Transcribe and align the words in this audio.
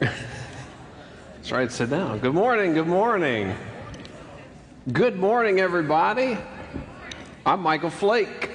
That's 0.00 1.52
right, 1.52 1.70
sit 1.70 1.90
down. 1.90 2.20
Good 2.20 2.32
morning, 2.32 2.72
good 2.72 2.86
morning. 2.86 3.54
Good 4.92 5.18
morning, 5.18 5.60
everybody. 5.60 6.38
I'm 7.44 7.60
Michael 7.60 7.90
Flake. 7.90 8.50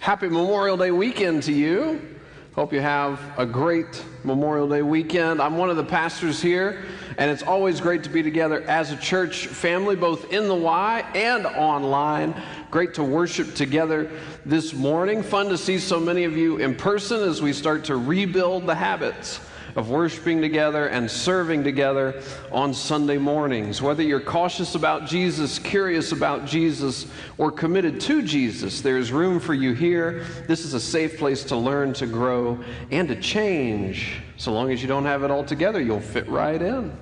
Happy 0.00 0.28
Memorial 0.28 0.76
Day 0.76 0.90
weekend 0.90 1.44
to 1.44 1.52
you. 1.52 2.16
Hope 2.56 2.72
you 2.72 2.80
have 2.80 3.20
a 3.38 3.46
great 3.46 4.04
Memorial 4.24 4.68
Day 4.68 4.82
weekend. 4.82 5.40
I'm 5.40 5.56
one 5.56 5.70
of 5.70 5.76
the 5.76 5.84
pastors 5.84 6.42
here, 6.42 6.82
and 7.16 7.30
it's 7.30 7.44
always 7.44 7.80
great 7.80 8.02
to 8.02 8.10
be 8.10 8.24
together 8.24 8.62
as 8.62 8.90
a 8.90 8.96
church 8.96 9.46
family, 9.46 9.94
both 9.94 10.32
in 10.32 10.48
the 10.48 10.54
Y 10.54 11.04
and 11.14 11.46
online. 11.46 12.34
Great 12.72 12.94
to 12.94 13.04
worship 13.04 13.54
together 13.54 14.10
this 14.44 14.74
morning. 14.74 15.22
Fun 15.22 15.48
to 15.50 15.56
see 15.56 15.78
so 15.78 16.00
many 16.00 16.24
of 16.24 16.36
you 16.36 16.56
in 16.56 16.74
person 16.74 17.20
as 17.20 17.40
we 17.40 17.52
start 17.52 17.84
to 17.84 17.94
rebuild 17.94 18.66
the 18.66 18.74
habits 18.74 19.38
of 19.76 19.90
worshiping 19.90 20.40
together 20.40 20.86
and 20.88 21.10
serving 21.10 21.64
together 21.64 22.22
on 22.52 22.74
Sunday 22.74 23.18
mornings. 23.18 23.80
Whether 23.80 24.02
you're 24.02 24.20
cautious 24.20 24.74
about 24.74 25.06
Jesus, 25.06 25.58
curious 25.58 26.12
about 26.12 26.46
Jesus, 26.46 27.06
or 27.38 27.50
committed 27.50 28.00
to 28.02 28.22
Jesus, 28.22 28.80
there's 28.80 29.12
room 29.12 29.40
for 29.40 29.54
you 29.54 29.72
here. 29.72 30.24
This 30.46 30.64
is 30.64 30.74
a 30.74 30.80
safe 30.80 31.18
place 31.18 31.44
to 31.44 31.56
learn, 31.56 31.92
to 31.94 32.06
grow, 32.06 32.58
and 32.90 33.08
to 33.08 33.20
change. 33.20 34.22
So 34.36 34.52
long 34.52 34.72
as 34.72 34.82
you 34.82 34.88
don't 34.88 35.04
have 35.04 35.22
it 35.22 35.30
all 35.30 35.44
together, 35.44 35.80
you'll 35.80 36.00
fit 36.00 36.28
right 36.28 36.60
in. 36.60 36.96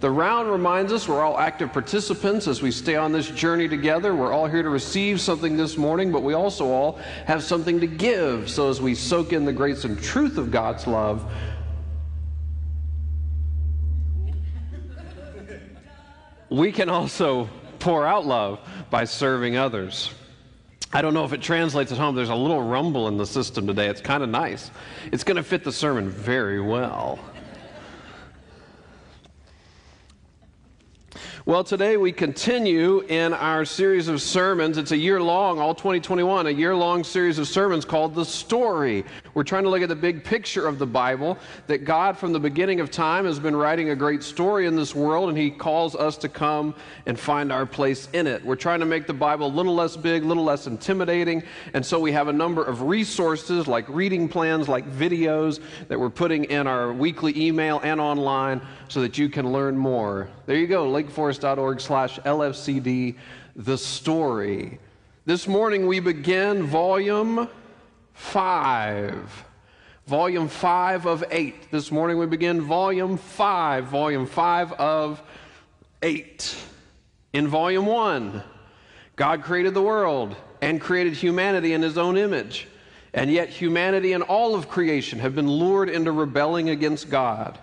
The 0.00 0.10
round 0.10 0.50
reminds 0.50 0.92
us 0.92 1.08
we're 1.08 1.24
all 1.24 1.38
active 1.38 1.72
participants 1.72 2.46
as 2.46 2.60
we 2.60 2.70
stay 2.70 2.94
on 2.94 3.10
this 3.10 3.30
journey 3.30 3.68
together. 3.68 4.14
We're 4.14 4.34
all 4.34 4.46
here 4.46 4.62
to 4.62 4.68
receive 4.68 5.18
something 5.18 5.56
this 5.56 5.78
morning, 5.78 6.12
but 6.12 6.22
we 6.22 6.34
also 6.34 6.66
all 6.66 6.98
have 7.26 7.42
something 7.42 7.80
to 7.80 7.86
give. 7.86 8.50
So 8.50 8.68
as 8.68 8.82
we 8.82 8.94
soak 8.94 9.32
in 9.32 9.46
the 9.46 9.52
grace 9.52 9.84
and 9.84 9.98
truth 9.98 10.36
of 10.36 10.50
God's 10.50 10.86
love, 10.86 11.32
we 16.50 16.72
can 16.72 16.88
also 16.88 17.48
pour 17.78 18.06
out 18.06 18.26
love 18.26 18.60
by 18.90 19.04
serving 19.04 19.56
others. 19.56 20.10
I 20.92 21.02
don't 21.02 21.12
know 21.12 21.24
if 21.24 21.32
it 21.32 21.42
translates 21.42 21.90
at 21.90 21.98
home. 21.98 22.14
There's 22.14 22.28
a 22.28 22.34
little 22.34 22.62
rumble 22.62 23.08
in 23.08 23.16
the 23.16 23.26
system 23.26 23.66
today. 23.66 23.88
It's 23.88 24.00
kind 24.00 24.22
of 24.22 24.28
nice. 24.28 24.70
It's 25.10 25.24
going 25.24 25.36
to 25.36 25.42
fit 25.42 25.64
the 25.64 25.72
sermon 25.72 26.08
very 26.08 26.60
well. 26.60 27.18
Well, 31.46 31.62
today 31.62 31.98
we 31.98 32.10
continue 32.10 33.00
in 33.00 33.34
our 33.34 33.66
series 33.66 34.08
of 34.08 34.22
sermons. 34.22 34.78
It's 34.78 34.92
a 34.92 34.96
year 34.96 35.20
long, 35.20 35.58
all 35.58 35.74
2021, 35.74 36.46
a 36.46 36.50
year 36.50 36.74
long 36.74 37.04
series 37.04 37.38
of 37.38 37.46
sermons 37.46 37.84
called 37.84 38.14
The 38.14 38.24
Story. 38.24 39.04
We're 39.34 39.44
trying 39.44 39.64
to 39.64 39.68
look 39.68 39.82
at 39.82 39.90
the 39.90 39.94
big 39.94 40.24
picture 40.24 40.66
of 40.66 40.78
the 40.78 40.86
Bible 40.86 41.36
that 41.66 41.84
God, 41.84 42.16
from 42.16 42.32
the 42.32 42.40
beginning 42.40 42.80
of 42.80 42.90
time, 42.90 43.26
has 43.26 43.38
been 43.38 43.54
writing 43.54 43.90
a 43.90 43.94
great 43.94 44.22
story 44.22 44.64
in 44.64 44.74
this 44.74 44.94
world, 44.94 45.28
and 45.28 45.36
He 45.36 45.50
calls 45.50 45.94
us 45.94 46.16
to 46.16 46.30
come 46.30 46.74
and 47.04 47.20
find 47.20 47.52
our 47.52 47.66
place 47.66 48.08
in 48.14 48.26
it. 48.26 48.42
We're 48.42 48.56
trying 48.56 48.80
to 48.80 48.86
make 48.86 49.06
the 49.06 49.12
Bible 49.12 49.48
a 49.48 49.54
little 49.54 49.74
less 49.74 49.98
big, 49.98 50.22
a 50.22 50.26
little 50.26 50.44
less 50.44 50.66
intimidating, 50.66 51.42
and 51.74 51.84
so 51.84 52.00
we 52.00 52.10
have 52.12 52.28
a 52.28 52.32
number 52.32 52.64
of 52.64 52.80
resources 52.80 53.68
like 53.68 53.86
reading 53.90 54.30
plans, 54.30 54.66
like 54.66 54.90
videos 54.90 55.60
that 55.88 56.00
we're 56.00 56.08
putting 56.08 56.44
in 56.44 56.66
our 56.66 56.90
weekly 56.90 57.38
email 57.38 57.82
and 57.84 58.00
online 58.00 58.62
so 58.88 59.00
that 59.00 59.18
you 59.18 59.28
can 59.28 59.52
learn 59.52 59.76
more. 59.76 60.28
There 60.46 60.56
you 60.56 60.66
go, 60.66 60.90
lakeforest.org 60.90 61.80
slash 61.80 62.18
LFCD, 62.20 63.16
the 63.56 63.78
story. 63.78 64.78
This 65.26 65.48
morning 65.48 65.86
we 65.86 66.00
begin 66.00 66.64
volume 66.64 67.48
five. 68.12 69.44
Volume 70.06 70.48
five 70.48 71.06
of 71.06 71.24
eight. 71.30 71.70
This 71.70 71.90
morning 71.90 72.18
we 72.18 72.26
begin 72.26 72.60
volume 72.60 73.16
five, 73.16 73.86
volume 73.86 74.26
five 74.26 74.72
of 74.72 75.22
eight. 76.02 76.54
In 77.32 77.48
volume 77.48 77.86
one, 77.86 78.42
God 79.16 79.42
created 79.42 79.74
the 79.74 79.82
world 79.82 80.36
and 80.60 80.80
created 80.80 81.14
humanity 81.14 81.72
in 81.72 81.82
his 81.82 81.96
own 81.96 82.16
image. 82.16 82.68
And 83.14 83.30
yet, 83.30 83.48
humanity 83.48 84.12
and 84.12 84.24
all 84.24 84.54
of 84.54 84.68
creation 84.68 85.20
have 85.20 85.34
been 85.34 85.48
lured 85.48 85.88
into 85.88 86.10
rebelling 86.10 86.68
against 86.70 87.08
God. 87.08 87.58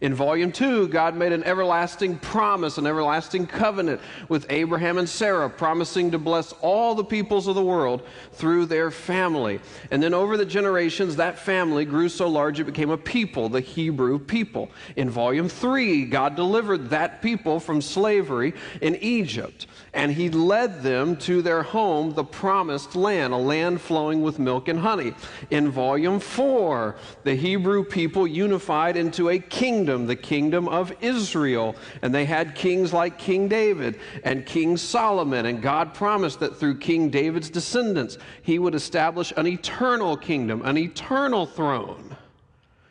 In 0.00 0.14
volume 0.14 0.52
two, 0.52 0.88
God 0.88 1.14
made 1.16 1.32
an 1.32 1.44
everlasting 1.44 2.18
promise, 2.18 2.78
an 2.78 2.86
everlasting 2.86 3.46
covenant 3.46 4.00
with 4.28 4.46
Abraham 4.50 4.98
and 4.98 5.08
Sarah, 5.08 5.50
promising 5.50 6.10
to 6.10 6.18
bless 6.18 6.52
all 6.60 6.94
the 6.94 7.04
peoples 7.04 7.46
of 7.46 7.54
the 7.54 7.64
world 7.64 8.02
through 8.32 8.66
their 8.66 8.90
family. 8.90 9.60
And 9.90 10.02
then 10.02 10.14
over 10.14 10.36
the 10.36 10.46
generations, 10.46 11.16
that 11.16 11.38
family 11.38 11.84
grew 11.84 12.08
so 12.08 12.28
large 12.28 12.60
it 12.60 12.64
became 12.64 12.90
a 12.90 12.96
people, 12.96 13.48
the 13.48 13.60
Hebrew 13.60 14.18
people. 14.18 14.70
In 14.96 15.10
volume 15.10 15.48
three, 15.48 16.04
God 16.04 16.36
delivered 16.36 16.90
that 16.90 17.22
people 17.22 17.60
from 17.60 17.82
slavery 17.82 18.54
in 18.80 18.96
Egypt 18.96 19.66
and 19.92 20.12
he 20.12 20.30
led 20.30 20.82
them 20.82 21.16
to 21.16 21.42
their 21.42 21.62
home, 21.62 22.14
the 22.14 22.24
promised 22.24 22.94
land, 22.94 23.32
a 23.32 23.36
land 23.36 23.80
flowing 23.80 24.22
with 24.22 24.38
milk 24.38 24.68
and 24.68 24.78
honey. 24.78 25.14
In 25.50 25.70
volume 25.70 26.20
four, 26.20 26.96
the 27.24 27.34
Hebrew 27.34 27.84
people 27.84 28.26
unified 28.26 28.96
into 28.96 29.30
a 29.30 29.38
kingdom, 29.38 29.79
the 29.84 30.16
kingdom 30.16 30.68
of 30.68 30.92
Israel, 31.00 31.76
and 32.02 32.14
they 32.14 32.24
had 32.24 32.54
kings 32.54 32.92
like 32.92 33.18
King 33.18 33.48
David 33.48 34.00
and 34.24 34.46
King 34.46 34.76
Solomon, 34.76 35.46
and 35.46 35.62
God 35.62 35.94
promised 35.94 36.40
that 36.40 36.56
through 36.56 36.78
King 36.78 37.10
David's 37.10 37.50
descendants, 37.50 38.18
he 38.42 38.58
would 38.58 38.74
establish 38.74 39.32
an 39.36 39.46
eternal 39.46 40.16
kingdom, 40.16 40.62
an 40.64 40.78
eternal 40.78 41.46
throne. 41.46 42.16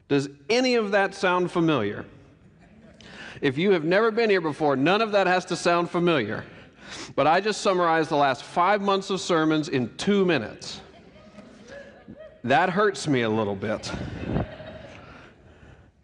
Does 0.08 0.30
any 0.50 0.76
of 0.76 0.92
that 0.92 1.14
sound 1.14 1.52
familiar? 1.52 2.06
If 3.42 3.58
you 3.58 3.72
have 3.72 3.84
never 3.84 4.12
been 4.12 4.30
here 4.30 4.42
before, 4.42 4.76
none 4.76 5.02
of 5.02 5.12
that 5.14 5.28
has 5.28 5.46
to 5.46 5.56
sound 5.56 5.90
familiar. 5.90 6.44
But 7.16 7.28
I 7.28 7.40
just 7.40 7.62
summarized 7.62 8.10
the 8.10 8.18
last 8.18 8.44
five 8.44 8.82
months 8.82 9.10
of 9.10 9.22
sermons 9.22 9.70
in 9.70 9.96
two 9.98 10.26
minutes. 10.26 10.82
That 12.44 12.70
hurts 12.70 13.08
me 13.08 13.22
a 13.22 13.30
little 13.30 13.56
bit. 13.56 13.92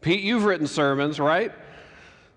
Pete, 0.06 0.22
you've 0.22 0.46
written 0.46 0.68
sermons, 0.68 1.20
right? 1.20 1.52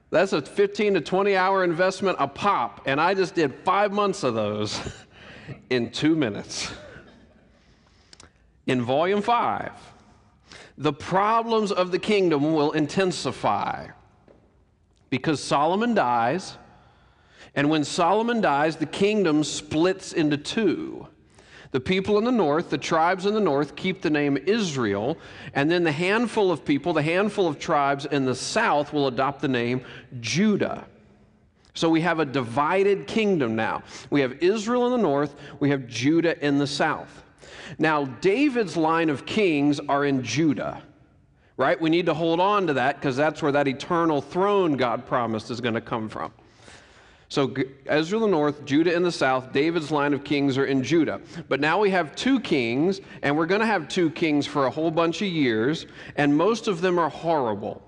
That's 0.09 0.33
a 0.33 0.41
15 0.41 0.95
to 0.95 1.03
20 1.03 1.37
hour 1.37 1.63
investment 1.63 2.17
a 2.19 2.27
pop, 2.27 2.81
and 2.87 2.99
I 2.99 3.13
just 3.13 3.35
did 3.35 3.55
five 3.57 3.93
months 3.93 4.23
of 4.23 4.33
those 4.33 4.81
in 5.69 5.91
two 5.91 6.17
minutes. 6.17 6.73
In 8.67 8.81
volume 8.81 9.21
five, 9.21 9.73
the 10.79 10.95
problems 10.95 11.71
of 11.71 11.91
the 11.91 11.99
kingdom 11.99 12.55
will 12.55 12.73
intensify 12.73 13.89
because 15.11 15.45
Solomon 15.45 15.93
dies 15.93 16.57
and 17.55 17.69
when 17.69 17.85
Solomon 17.85 18.41
dies, 18.41 18.77
the 18.77 18.87
kingdom 18.87 19.45
splits 19.45 20.15
into 20.15 20.39
two. 20.39 21.07
The 21.71 21.81
people 21.81 22.17
in 22.17 22.25
the 22.25 22.33
north, 22.33 22.71
the 22.71 22.79
tribes 22.79 23.27
in 23.27 23.35
the 23.35 23.41
north, 23.41 23.77
keep 23.77 24.01
the 24.01 24.11
name 24.11 24.39
Israel, 24.47 25.19
and 25.55 25.71
then 25.71 25.85
the 25.85 25.93
handful 25.93 26.51
of 26.51 26.65
people, 26.65 26.93
the 26.93 27.03
handful 27.03 27.47
of 27.47 27.59
tribes 27.59 28.07
in 28.07 28.25
the 28.25 28.35
south, 28.35 28.93
will 28.93 29.07
adopt 29.07 29.41
the 29.41 29.49
name 29.49 29.83
Judah. 30.21 30.87
So 31.75 31.89
we 31.89 32.01
have 32.01 32.21
a 32.21 32.25
divided 32.25 33.07
kingdom 33.07 33.55
now. 33.55 33.83
We 34.11 34.21
have 34.23 34.43
Israel 34.43 34.87
in 34.87 34.93
the 34.93 34.99
north, 34.99 35.37
we 35.61 35.71
have 35.71 35.87
Judah 35.87 36.43
in 36.45 36.59
the 36.59 36.67
south. 36.67 37.23
Now, 37.79 38.07
David's 38.07 38.77
line 38.77 39.11
of 39.11 39.27
kings 39.27 39.79
are 39.89 40.07
in 40.07 40.23
Judah, 40.23 40.83
right? 41.59 41.79
We 41.79 41.91
need 41.91 42.07
to 42.07 42.15
hold 42.15 42.41
on 42.41 42.67
to 42.69 42.73
that 42.75 42.97
because 42.97 43.15
that's 43.15 43.43
where 43.43 43.53
that 43.53 43.69
eternal 43.69 44.23
throne 44.23 44.77
God 44.77 45.07
promised 45.07 45.51
is 45.51 45.61
going 45.61 45.75
to 45.75 45.81
come 45.83 46.09
from. 46.09 46.33
So 47.31 47.45
in 47.55 47.67
the 47.87 48.27
north, 48.27 48.65
Judah 48.65 48.95
in 48.95 49.03
the 49.03 49.13
south, 49.13 49.53
David's 49.53 49.91
line 49.91 50.15
of 50.15 50.25
kings 50.25 50.57
are 50.57 50.65
in 50.65 50.83
Judah. 50.83 51.21
But 51.49 51.61
now 51.61 51.79
we 51.79 51.91
have 51.91 52.17
two 52.17 52.41
kings, 52.41 53.03
and 53.23 53.37
we're 53.37 53.47
going 53.47 53.61
to 53.61 53.67
have 53.67 53.87
two 53.87 54.11
kings 54.11 54.47
for 54.47 54.67
a 54.67 54.71
whole 54.71 54.91
bunch 54.91 55.21
of 55.21 55.29
years, 55.29 55.87
and 56.17 56.35
most 56.35 56.69
of 56.69 56.81
them 56.81 56.99
are 56.99 57.11
horrible. 57.11 57.83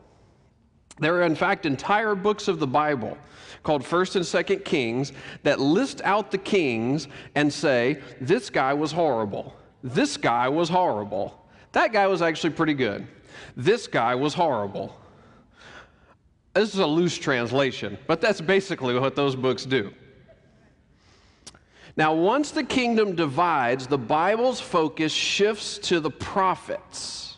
There 0.98 1.14
are, 1.16 1.22
in 1.22 1.34
fact, 1.34 1.64
entire 1.64 2.14
books 2.14 2.48
of 2.48 2.58
the 2.58 2.66
Bible 2.66 3.16
called 3.62 3.82
1st 3.82 4.16
and 4.16 4.24
2nd 4.24 4.64
Kings 4.64 5.12
that 5.42 5.58
list 5.58 6.02
out 6.04 6.30
the 6.30 6.38
kings 6.38 7.08
and 7.34 7.50
say, 7.50 8.02
this 8.20 8.50
guy 8.50 8.74
was 8.74 8.92
horrible. 8.92 9.56
This 9.82 10.18
guy 10.18 10.50
was 10.50 10.68
horrible. 10.68 11.46
That 11.72 11.92
guy 11.92 12.06
was 12.06 12.20
actually 12.20 12.50
pretty 12.50 12.74
good. 12.74 13.06
This 13.56 13.86
guy 13.86 14.14
was 14.14 14.34
horrible. 14.34 14.94
This 16.54 16.74
is 16.74 16.80
a 16.80 16.86
loose 16.86 17.16
translation, 17.16 17.96
but 18.06 18.20
that's 18.20 18.40
basically 18.40 18.98
what 18.98 19.14
those 19.14 19.36
books 19.36 19.64
do. 19.64 19.92
Now, 21.96 22.14
once 22.14 22.50
the 22.50 22.64
kingdom 22.64 23.14
divides, 23.14 23.86
the 23.86 23.98
Bible's 23.98 24.60
focus 24.60 25.12
shifts 25.12 25.78
to 25.78 26.00
the 26.00 26.10
prophets. 26.10 27.29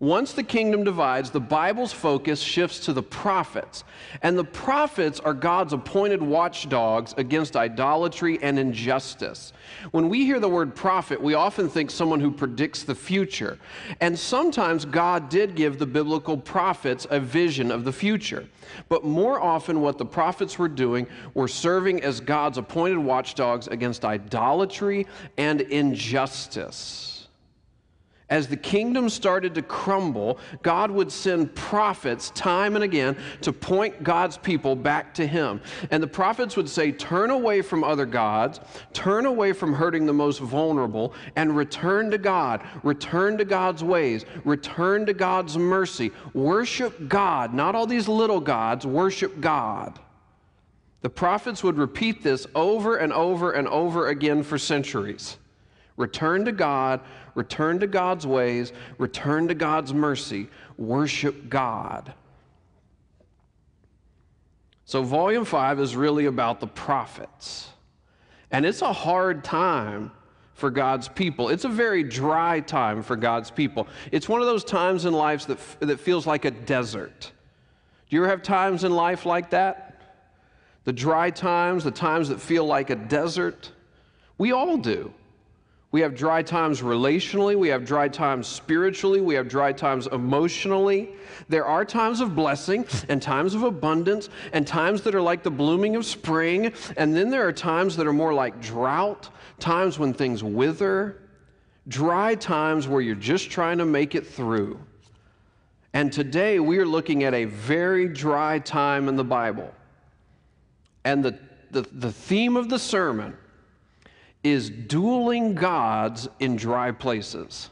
Once 0.00 0.32
the 0.32 0.44
kingdom 0.44 0.84
divides, 0.84 1.30
the 1.30 1.40
Bible's 1.40 1.92
focus 1.92 2.40
shifts 2.40 2.78
to 2.78 2.92
the 2.92 3.02
prophets. 3.02 3.82
And 4.22 4.38
the 4.38 4.44
prophets 4.44 5.18
are 5.18 5.34
God's 5.34 5.72
appointed 5.72 6.22
watchdogs 6.22 7.14
against 7.16 7.56
idolatry 7.56 8.38
and 8.40 8.60
injustice. 8.60 9.52
When 9.90 10.08
we 10.08 10.24
hear 10.24 10.38
the 10.38 10.48
word 10.48 10.76
prophet, 10.76 11.20
we 11.20 11.34
often 11.34 11.68
think 11.68 11.90
someone 11.90 12.20
who 12.20 12.30
predicts 12.30 12.84
the 12.84 12.94
future. 12.94 13.58
And 14.00 14.16
sometimes 14.16 14.84
God 14.84 15.28
did 15.28 15.56
give 15.56 15.80
the 15.80 15.86
biblical 15.86 16.36
prophets 16.36 17.04
a 17.10 17.18
vision 17.18 17.72
of 17.72 17.84
the 17.84 17.92
future. 17.92 18.46
But 18.88 19.04
more 19.04 19.40
often, 19.40 19.80
what 19.80 19.98
the 19.98 20.06
prophets 20.06 20.60
were 20.60 20.68
doing 20.68 21.08
were 21.34 21.48
serving 21.48 22.04
as 22.04 22.20
God's 22.20 22.58
appointed 22.58 22.98
watchdogs 22.98 23.66
against 23.66 24.04
idolatry 24.04 25.08
and 25.38 25.60
injustice 25.62 27.07
as 28.30 28.46
the 28.46 28.56
kingdom 28.56 29.08
started 29.08 29.54
to 29.54 29.62
crumble, 29.62 30.38
God 30.62 30.90
would 30.90 31.10
send 31.10 31.54
prophets 31.54 32.30
time 32.30 32.74
and 32.74 32.84
again 32.84 33.16
to 33.40 33.52
point 33.52 34.02
God's 34.02 34.36
people 34.36 34.76
back 34.76 35.14
to 35.14 35.26
Him. 35.26 35.62
And 35.90 36.02
the 36.02 36.08
prophets 36.08 36.56
would 36.56 36.68
say, 36.68 36.92
Turn 36.92 37.30
away 37.30 37.62
from 37.62 37.82
other 37.82 38.04
gods, 38.04 38.60
turn 38.92 39.24
away 39.24 39.54
from 39.54 39.72
hurting 39.72 40.04
the 40.04 40.12
most 40.12 40.40
vulnerable, 40.40 41.14
and 41.36 41.56
return 41.56 42.10
to 42.10 42.18
God. 42.18 42.62
Return 42.82 43.38
to 43.38 43.44
God's 43.44 43.82
ways, 43.82 44.26
return 44.44 45.06
to 45.06 45.14
God's 45.14 45.56
mercy. 45.56 46.10
Worship 46.34 47.08
God, 47.08 47.54
not 47.54 47.74
all 47.74 47.86
these 47.86 48.08
little 48.08 48.40
gods, 48.40 48.86
worship 48.86 49.40
God. 49.40 49.98
The 51.00 51.10
prophets 51.10 51.62
would 51.62 51.78
repeat 51.78 52.22
this 52.22 52.46
over 52.54 52.96
and 52.96 53.12
over 53.12 53.52
and 53.52 53.68
over 53.68 54.08
again 54.08 54.42
for 54.42 54.58
centuries. 54.58 55.38
Return 55.98 56.46
to 56.46 56.52
God, 56.52 57.00
return 57.34 57.80
to 57.80 57.86
God's 57.86 58.26
ways, 58.26 58.72
return 58.96 59.48
to 59.48 59.54
God's 59.54 59.92
mercy, 59.92 60.48
worship 60.78 61.50
God. 61.50 62.14
So, 64.86 65.02
volume 65.02 65.44
five 65.44 65.78
is 65.80 65.94
really 65.94 66.24
about 66.24 66.60
the 66.60 66.66
prophets. 66.66 67.68
And 68.50 68.64
it's 68.64 68.80
a 68.80 68.92
hard 68.92 69.44
time 69.44 70.10
for 70.54 70.70
God's 70.70 71.08
people. 71.08 71.50
It's 71.50 71.64
a 71.64 71.68
very 71.68 72.02
dry 72.02 72.60
time 72.60 73.02
for 73.02 73.14
God's 73.14 73.50
people. 73.50 73.86
It's 74.10 74.28
one 74.28 74.40
of 74.40 74.46
those 74.46 74.64
times 74.64 75.04
in 75.04 75.12
life 75.12 75.46
that, 75.46 75.58
that 75.80 76.00
feels 76.00 76.26
like 76.26 76.46
a 76.46 76.50
desert. 76.50 77.32
Do 78.08 78.16
you 78.16 78.22
ever 78.22 78.30
have 78.30 78.42
times 78.42 78.84
in 78.84 78.92
life 78.92 79.26
like 79.26 79.50
that? 79.50 80.00
The 80.84 80.92
dry 80.92 81.30
times, 81.30 81.84
the 81.84 81.90
times 81.90 82.30
that 82.30 82.40
feel 82.40 82.64
like 82.64 82.88
a 82.88 82.96
desert? 82.96 83.72
We 84.38 84.52
all 84.52 84.78
do. 84.78 85.12
We 85.90 86.02
have 86.02 86.14
dry 86.14 86.42
times 86.42 86.82
relationally, 86.82 87.56
we 87.56 87.68
have 87.68 87.86
dry 87.86 88.08
times 88.08 88.46
spiritually, 88.46 89.22
we 89.22 89.34
have 89.34 89.48
dry 89.48 89.72
times 89.72 90.06
emotionally. 90.08 91.10
There 91.48 91.64
are 91.64 91.82
times 91.82 92.20
of 92.20 92.36
blessing 92.36 92.84
and 93.08 93.22
times 93.22 93.54
of 93.54 93.62
abundance 93.62 94.28
and 94.52 94.66
times 94.66 95.00
that 95.02 95.14
are 95.14 95.22
like 95.22 95.42
the 95.42 95.50
blooming 95.50 95.96
of 95.96 96.04
spring, 96.04 96.74
and 96.98 97.16
then 97.16 97.30
there 97.30 97.46
are 97.46 97.52
times 97.52 97.96
that 97.96 98.06
are 98.06 98.12
more 98.12 98.34
like 98.34 98.60
drought, 98.60 99.30
times 99.58 99.98
when 99.98 100.12
things 100.12 100.44
wither, 100.44 101.22
dry 101.88 102.34
times 102.34 102.86
where 102.86 103.00
you're 103.00 103.14
just 103.14 103.50
trying 103.50 103.78
to 103.78 103.86
make 103.86 104.14
it 104.14 104.26
through. 104.26 104.78
And 105.94 106.12
today 106.12 106.60
we 106.60 106.78
are 106.78 106.86
looking 106.86 107.24
at 107.24 107.32
a 107.32 107.46
very 107.46 108.08
dry 108.08 108.58
time 108.58 109.08
in 109.08 109.16
the 109.16 109.24
Bible. 109.24 109.72
And 111.04 111.24
the, 111.24 111.38
the, 111.70 111.80
the 111.92 112.12
theme 112.12 112.58
of 112.58 112.68
the 112.68 112.78
sermon 112.78 113.34
is 114.44 114.70
dueling 114.70 115.54
gods 115.54 116.28
in 116.40 116.56
dry 116.56 116.90
places. 116.92 117.70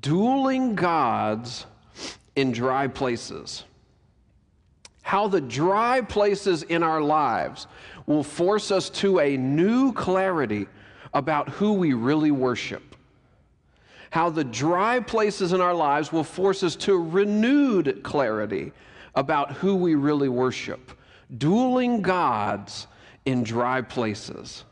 Dueling 0.00 0.74
gods 0.74 1.66
in 2.34 2.52
dry 2.52 2.86
places. 2.86 3.64
How 5.02 5.28
the 5.28 5.40
dry 5.40 6.00
places 6.00 6.64
in 6.64 6.82
our 6.82 7.00
lives 7.00 7.66
will 8.06 8.24
force 8.24 8.70
us 8.70 8.90
to 8.90 9.20
a 9.20 9.36
new 9.36 9.92
clarity 9.92 10.66
about 11.14 11.48
who 11.48 11.72
we 11.72 11.94
really 11.94 12.30
worship. 12.30 12.96
How 14.10 14.30
the 14.30 14.44
dry 14.44 15.00
places 15.00 15.52
in 15.52 15.60
our 15.60 15.74
lives 15.74 16.12
will 16.12 16.24
force 16.24 16.62
us 16.62 16.76
to 16.76 17.00
renewed 17.02 18.02
clarity 18.02 18.72
about 19.14 19.52
who 19.52 19.76
we 19.76 19.94
really 19.94 20.28
worship. 20.28 20.92
Dueling 21.38 22.02
gods 22.02 22.86
in 23.26 23.42
dry 23.42 23.82
places. 23.82 24.64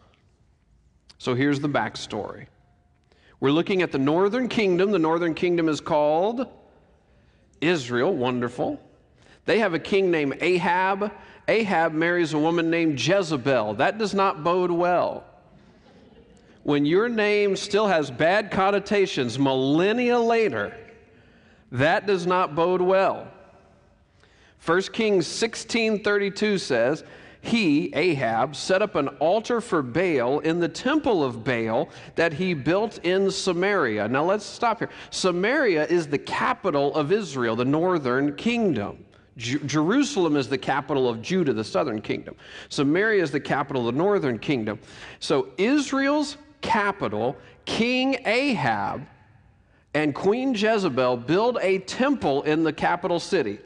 So 1.18 1.34
here's 1.34 1.60
the 1.60 1.68
backstory. 1.68 2.46
We're 3.40 3.50
looking 3.50 3.82
at 3.82 3.92
the 3.92 3.98
northern 3.98 4.48
kingdom. 4.48 4.90
The 4.90 4.98
northern 4.98 5.34
kingdom 5.34 5.68
is 5.68 5.80
called 5.80 6.46
Israel. 7.60 8.14
Wonderful. 8.14 8.80
They 9.44 9.58
have 9.58 9.74
a 9.74 9.78
king 9.78 10.10
named 10.10 10.38
Ahab. 10.40 11.12
Ahab 11.48 11.92
marries 11.92 12.32
a 12.32 12.38
woman 12.38 12.70
named 12.70 12.98
Jezebel. 12.98 13.74
That 13.74 13.98
does 13.98 14.14
not 14.14 14.42
bode 14.42 14.70
well. 14.70 15.24
When 16.62 16.86
your 16.86 17.10
name 17.10 17.56
still 17.56 17.86
has 17.86 18.10
bad 18.10 18.50
connotations 18.50 19.38
millennia 19.38 20.18
later, 20.18 20.74
that 21.72 22.06
does 22.06 22.26
not 22.26 22.54
bode 22.54 22.80
well. 22.80 23.28
1 24.64 24.92
Kings 24.92 25.26
16:32 25.26 26.58
says, 26.58 27.04
he, 27.44 27.93
Ahab, 27.94 28.56
set 28.56 28.81
up 28.81 28.94
an 28.94 29.08
altar 29.20 29.61
for 29.61 29.82
Baal 29.82 30.38
in 30.41 30.61
the 30.61 30.69
temple 30.69 31.23
of 31.23 31.44
Baal 31.44 31.91
that 32.14 32.32
he 32.32 32.55
built 32.55 32.99
in 33.05 33.31
Samaria. 33.31 34.08
Now 34.08 34.25
let's 34.25 34.46
stop 34.46 34.79
here. 34.79 34.88
Samaria 35.11 35.87
is 35.87 36.06
the 36.06 36.19
capital 36.19 36.94
of 36.94 37.12
Israel, 37.12 37.55
the 37.55 37.64
northern 37.64 38.35
kingdom. 38.35 39.05
Jerusalem 39.37 40.37
is 40.37 40.49
the 40.49 40.56
capital 40.56 41.06
of 41.06 41.20
Judah, 41.20 41.52
the 41.52 41.64
southern 41.64 42.00
kingdom. 42.00 42.35
Samaria 42.70 43.23
is 43.23 43.31
the 43.31 43.41
capital 43.41 43.87
of 43.87 43.94
the 43.94 43.99
northern 43.99 44.38
kingdom. 44.38 44.79
So 45.19 45.49
Israel's 45.58 46.38
capital, 46.62 47.37
King 47.67 48.26
Ahab 48.26 49.06
and 49.93 50.14
Queen 50.14 50.55
Jezebel 50.55 51.19
build 51.19 51.58
a 51.61 51.81
temple 51.81 52.43
in 52.44 52.64
the 52.64 52.73
capital 52.73 53.20
city. 53.20 53.58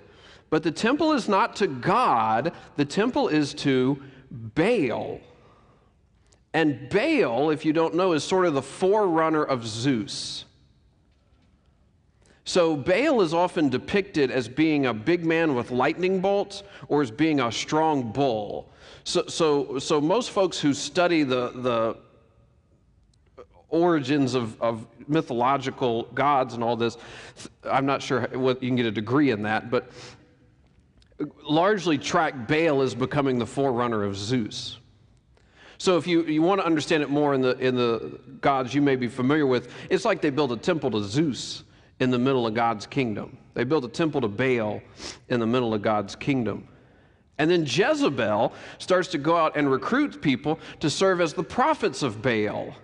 But 0.50 0.62
the 0.62 0.70
temple 0.70 1.12
is 1.12 1.28
not 1.28 1.56
to 1.56 1.66
God, 1.66 2.52
the 2.76 2.84
temple 2.84 3.28
is 3.28 3.54
to 3.54 4.02
Baal. 4.30 5.20
And 6.54 6.88
Baal, 6.88 7.50
if 7.50 7.64
you 7.64 7.72
don't 7.72 7.94
know, 7.94 8.12
is 8.12 8.24
sort 8.24 8.46
of 8.46 8.54
the 8.54 8.62
forerunner 8.62 9.44
of 9.44 9.66
Zeus. 9.66 10.46
So 12.44 12.76
Baal 12.76 13.20
is 13.20 13.34
often 13.34 13.68
depicted 13.68 14.30
as 14.30 14.48
being 14.48 14.86
a 14.86 14.94
big 14.94 15.22
man 15.22 15.54
with 15.54 15.70
lightning 15.70 16.20
bolts 16.20 16.62
or 16.88 17.02
as 17.02 17.10
being 17.10 17.40
a 17.40 17.52
strong 17.52 18.10
bull. 18.10 18.70
So, 19.04 19.26
so, 19.26 19.78
so 19.78 20.00
most 20.00 20.30
folks 20.30 20.58
who 20.58 20.72
study 20.72 21.24
the, 21.24 21.50
the 21.50 23.44
origins 23.68 24.32
of, 24.32 24.60
of 24.62 24.86
mythological 25.06 26.04
gods 26.14 26.54
and 26.54 26.64
all 26.64 26.74
this, 26.74 26.96
I'm 27.64 27.84
not 27.84 28.00
sure 28.00 28.22
what 28.32 28.62
you 28.62 28.70
can 28.70 28.76
get 28.76 28.86
a 28.86 28.90
degree 28.90 29.30
in 29.30 29.42
that, 29.42 29.70
but 29.70 29.90
largely 31.42 31.98
track 31.98 32.46
Baal 32.46 32.82
as 32.82 32.94
becoming 32.94 33.38
the 33.38 33.46
forerunner 33.46 34.04
of 34.04 34.16
Zeus. 34.16 34.78
So 35.78 35.96
if 35.96 36.06
you, 36.06 36.24
you 36.24 36.42
want 36.42 36.60
to 36.60 36.66
understand 36.66 37.02
it 37.02 37.10
more 37.10 37.34
in 37.34 37.40
the, 37.40 37.56
in 37.58 37.76
the 37.76 38.18
gods 38.40 38.74
you 38.74 38.82
may 38.82 38.96
be 38.96 39.06
familiar 39.06 39.46
with, 39.46 39.72
it's 39.90 40.04
like 40.04 40.20
they 40.20 40.30
built 40.30 40.50
a 40.50 40.56
temple 40.56 40.90
to 40.90 41.04
Zeus 41.04 41.62
in 42.00 42.10
the 42.10 42.18
middle 42.18 42.46
of 42.46 42.54
God's 42.54 42.86
kingdom. 42.86 43.38
They 43.54 43.64
built 43.64 43.84
a 43.84 43.88
temple 43.88 44.20
to 44.22 44.28
Baal 44.28 44.80
in 45.28 45.40
the 45.40 45.46
middle 45.46 45.74
of 45.74 45.82
God's 45.82 46.16
kingdom. 46.16 46.68
And 47.38 47.48
then 47.48 47.64
Jezebel 47.64 48.52
starts 48.78 49.08
to 49.08 49.18
go 49.18 49.36
out 49.36 49.56
and 49.56 49.70
recruit 49.70 50.20
people 50.20 50.58
to 50.80 50.90
serve 50.90 51.20
as 51.20 51.32
the 51.32 51.44
prophets 51.44 52.02
of 52.02 52.20
Baal 52.20 52.74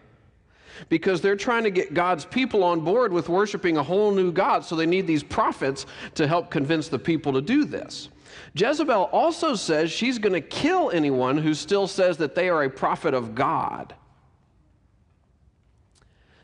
because 0.88 1.20
they're 1.20 1.36
trying 1.36 1.64
to 1.64 1.70
get 1.70 1.94
God's 1.94 2.24
people 2.24 2.62
on 2.62 2.80
board 2.80 3.12
with 3.12 3.28
worshiping 3.28 3.76
a 3.76 3.82
whole 3.82 4.12
new 4.12 4.30
God. 4.30 4.64
So 4.64 4.76
they 4.76 4.86
need 4.86 5.06
these 5.06 5.22
prophets 5.22 5.86
to 6.14 6.26
help 6.26 6.50
convince 6.50 6.88
the 6.88 6.98
people 6.98 7.32
to 7.32 7.40
do 7.40 7.64
this. 7.64 8.08
Jezebel 8.54 9.04
also 9.12 9.54
says 9.54 9.90
she's 9.90 10.18
going 10.18 10.32
to 10.32 10.40
kill 10.40 10.90
anyone 10.90 11.38
who 11.38 11.54
still 11.54 11.86
says 11.86 12.16
that 12.18 12.34
they 12.34 12.48
are 12.48 12.64
a 12.64 12.70
prophet 12.70 13.14
of 13.14 13.34
God. 13.34 13.94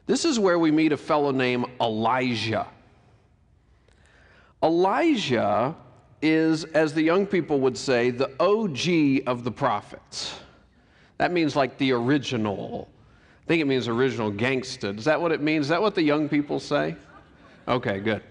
This 0.07 0.25
is 0.25 0.39
where 0.39 0.59
we 0.59 0.71
meet 0.71 0.93
a 0.93 0.97
fellow 0.97 1.31
named 1.31 1.67
Elijah. 1.81 2.67
Elijah 4.63 5.77
is, 6.21 6.65
as 6.65 6.93
the 6.93 7.03
young 7.03 7.27
people 7.27 7.61
would 7.61 7.79
say, 7.79 8.11
the 8.11 8.31
OG 8.41 9.29
of 9.29 9.45
the 9.45 9.51
prophets. 9.51 10.35
That 11.19 11.33
means 11.33 11.55
like 11.55 11.79
the 11.79 11.93
original. 11.93 12.89
I 13.45 13.47
think 13.47 13.63
it 13.63 13.67
means 13.67 13.89
original 13.89 14.33
gangsta. 14.33 14.99
Is 14.99 15.05
that 15.05 15.21
what 15.21 15.33
it 15.33 15.41
means? 15.41 15.67
Is 15.67 15.69
that 15.71 15.81
what 15.81 15.95
the 15.95 16.03
young 16.03 16.29
people 16.29 16.61
say? 16.61 16.97
Okay, 17.69 18.01
good. 18.01 18.23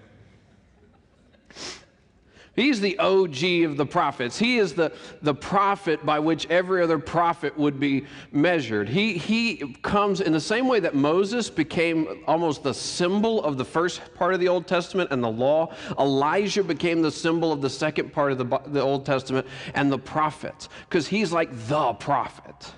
He's 2.59 2.81
the 2.81 2.99
OG 2.99 3.69
of 3.71 3.77
the 3.77 3.85
prophets. 3.85 4.37
He 4.37 4.57
is 4.57 4.73
the, 4.73 4.91
the 5.21 5.33
prophet 5.33 6.05
by 6.05 6.19
which 6.19 6.45
every 6.49 6.83
other 6.83 6.99
prophet 6.99 7.57
would 7.57 7.79
be 7.79 8.05
measured. 8.33 8.89
He, 8.89 9.13
he 9.13 9.75
comes 9.81 10.19
in 10.19 10.33
the 10.33 10.41
same 10.41 10.67
way 10.67 10.81
that 10.81 10.93
Moses 10.93 11.49
became 11.49 12.21
almost 12.27 12.63
the 12.63 12.73
symbol 12.73 13.41
of 13.45 13.57
the 13.57 13.63
first 13.63 14.01
part 14.13 14.33
of 14.33 14.41
the 14.41 14.49
Old 14.49 14.67
Testament 14.67 15.09
and 15.11 15.23
the 15.23 15.31
law. 15.31 15.73
Elijah 15.97 16.61
became 16.61 17.01
the 17.01 17.11
symbol 17.11 17.53
of 17.53 17.61
the 17.61 17.69
second 17.69 18.11
part 18.11 18.33
of 18.33 18.37
the, 18.37 18.59
the 18.67 18.81
Old 18.81 19.05
Testament 19.05 19.47
and 19.73 19.89
the 19.89 19.97
prophets, 19.97 20.67
because 20.89 21.07
he's 21.07 21.31
like 21.31 21.49
the 21.69 21.93
prophet. 21.93 22.73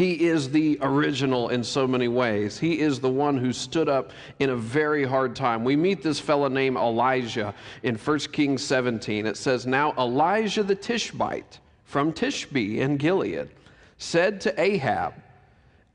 He 0.00 0.28
is 0.28 0.48
the 0.48 0.78
original 0.80 1.50
in 1.50 1.62
so 1.62 1.86
many 1.86 2.08
ways. 2.08 2.58
He 2.58 2.80
is 2.80 3.00
the 3.00 3.10
one 3.10 3.36
who 3.36 3.52
stood 3.52 3.86
up 3.86 4.12
in 4.38 4.48
a 4.48 4.56
very 4.56 5.04
hard 5.04 5.36
time. 5.36 5.62
We 5.62 5.76
meet 5.76 6.02
this 6.02 6.18
fellow 6.18 6.48
named 6.48 6.78
Elijah 6.78 7.54
in 7.82 7.96
1 7.96 8.18
Kings 8.32 8.64
17. 8.64 9.26
It 9.26 9.36
says, 9.36 9.66
Now 9.66 9.92
Elijah 9.98 10.62
the 10.62 10.74
Tishbite 10.74 11.58
from 11.84 12.14
Tishbe 12.14 12.78
in 12.78 12.96
Gilead 12.96 13.50
said 13.98 14.40
to 14.40 14.58
Ahab, 14.58 15.12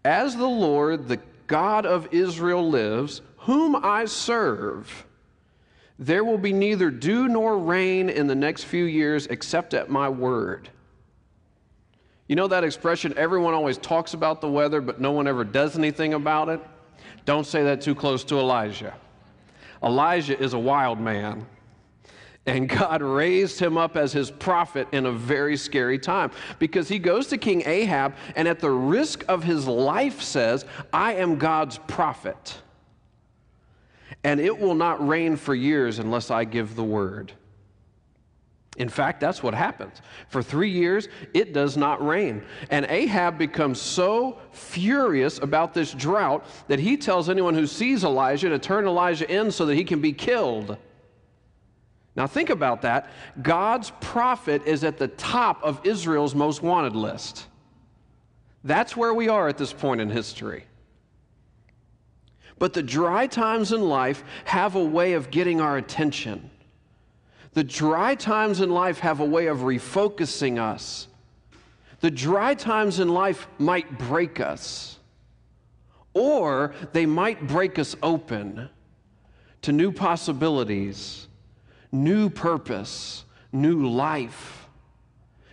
As 0.03 0.35
the 0.35 0.45
Lord, 0.45 1.07
the 1.07 1.19
God 1.47 1.87
of 1.87 2.07
Israel, 2.11 2.69
lives, 2.69 3.23
whom 3.37 3.75
I 3.75 4.05
serve, 4.05 5.03
there 5.97 6.23
will 6.23 6.37
be 6.37 6.53
neither 6.53 6.91
dew 6.91 7.27
nor 7.27 7.57
rain 7.57 8.09
in 8.09 8.27
the 8.27 8.35
next 8.35 8.65
few 8.65 8.85
years 8.85 9.25
except 9.25 9.73
at 9.73 9.89
my 9.89 10.09
word. 10.09 10.69
You 12.27 12.35
know 12.35 12.47
that 12.47 12.63
expression, 12.63 13.13
everyone 13.17 13.53
always 13.53 13.77
talks 13.77 14.13
about 14.13 14.41
the 14.41 14.49
weather, 14.49 14.81
but 14.81 14.99
no 14.99 15.11
one 15.11 15.27
ever 15.27 15.43
does 15.43 15.77
anything 15.77 16.13
about 16.15 16.49
it? 16.49 16.59
Don't 17.25 17.45
say 17.45 17.63
that 17.63 17.81
too 17.81 17.93
close 17.93 18.23
to 18.25 18.37
Elijah. 18.37 18.93
Elijah 19.83 20.39
is 20.39 20.53
a 20.53 20.59
wild 20.59 20.99
man. 20.99 21.45
And 22.47 22.67
God 22.79 23.01
raised 23.01 23.59
him 23.59 23.77
up 23.77 23.95
as 23.95 24.11
his 24.11 24.31
prophet 24.31 24.87
in 24.91 25.05
a 25.05 25.11
very 25.11 25.57
scary 25.57 25.99
time 25.99 26.31
because 26.57 26.87
he 26.87 26.99
goes 26.99 27.27
to 27.27 27.37
King 27.37 27.63
Ahab 27.65 28.15
and, 28.35 28.47
at 28.47 28.59
the 28.59 28.69
risk 28.69 29.23
of 29.27 29.43
his 29.43 29.67
life, 29.67 30.21
says, 30.21 30.65
I 30.91 31.13
am 31.15 31.37
God's 31.37 31.77
prophet. 31.87 32.57
And 34.23 34.39
it 34.39 34.57
will 34.57 34.75
not 34.75 35.05
rain 35.07 35.35
for 35.35 35.53
years 35.53 35.99
unless 35.99 36.31
I 36.31 36.43
give 36.43 36.75
the 36.75 36.83
word. 36.83 37.33
In 38.77 38.89
fact, 38.89 39.21
that's 39.21 39.41
what 39.41 39.53
happens. 39.53 40.01
For 40.27 40.43
three 40.43 40.69
years, 40.69 41.07
it 41.33 41.53
does 41.53 41.77
not 41.77 42.05
rain. 42.05 42.43
And 42.69 42.85
Ahab 42.89 43.37
becomes 43.37 43.79
so 43.79 44.39
furious 44.51 45.37
about 45.39 45.73
this 45.73 45.93
drought 45.93 46.45
that 46.67 46.79
he 46.79 46.97
tells 46.97 47.29
anyone 47.29 47.53
who 47.53 47.67
sees 47.67 48.03
Elijah 48.03 48.49
to 48.49 48.59
turn 48.59 48.85
Elijah 48.85 49.31
in 49.31 49.49
so 49.51 49.65
that 49.65 49.75
he 49.75 49.85
can 49.85 50.01
be 50.01 50.11
killed. 50.11 50.77
Now, 52.17 52.27
think 52.27 52.49
about 52.49 52.81
that. 52.81 53.09
God's 53.41 53.91
prophet 54.01 54.63
is 54.65 54.83
at 54.83 54.97
the 54.97 55.09
top 55.09 55.63
of 55.63 55.81
Israel's 55.85 56.35
most 56.35 56.61
wanted 56.61 56.95
list. 56.95 57.47
That's 58.63 58.95
where 58.97 59.13
we 59.13 59.29
are 59.29 59.47
at 59.47 59.57
this 59.57 59.71
point 59.71 60.01
in 60.01 60.09
history. 60.09 60.65
But 62.57 62.73
the 62.73 62.83
dry 62.83 63.27
times 63.27 63.73
in 63.73 63.81
life 63.81 64.23
have 64.45 64.75
a 64.75 64.83
way 64.83 65.13
of 65.13 65.29
getting 65.29 65.61
our 65.61 65.77
attention. 65.77 66.49
The 67.55 67.63
dry 67.63 68.15
times 68.15 68.59
in 68.59 68.69
life 68.69 68.99
have 68.99 69.21
a 69.21 69.25
way 69.25 69.47
of 69.47 69.59
refocusing 69.59 70.59
us. 70.59 71.07
The 72.01 72.11
dry 72.11 72.53
times 72.53 72.99
in 72.99 73.07
life 73.07 73.47
might 73.57 73.97
break 73.97 74.41
us, 74.41 74.99
or 76.13 76.73
they 76.91 77.05
might 77.05 77.47
break 77.47 77.79
us 77.79 77.95
open 78.03 78.69
to 79.61 79.71
new 79.71 79.93
possibilities, 79.93 81.29
new 81.93 82.29
purpose, 82.29 83.23
new 83.53 83.87
life. 83.87 84.67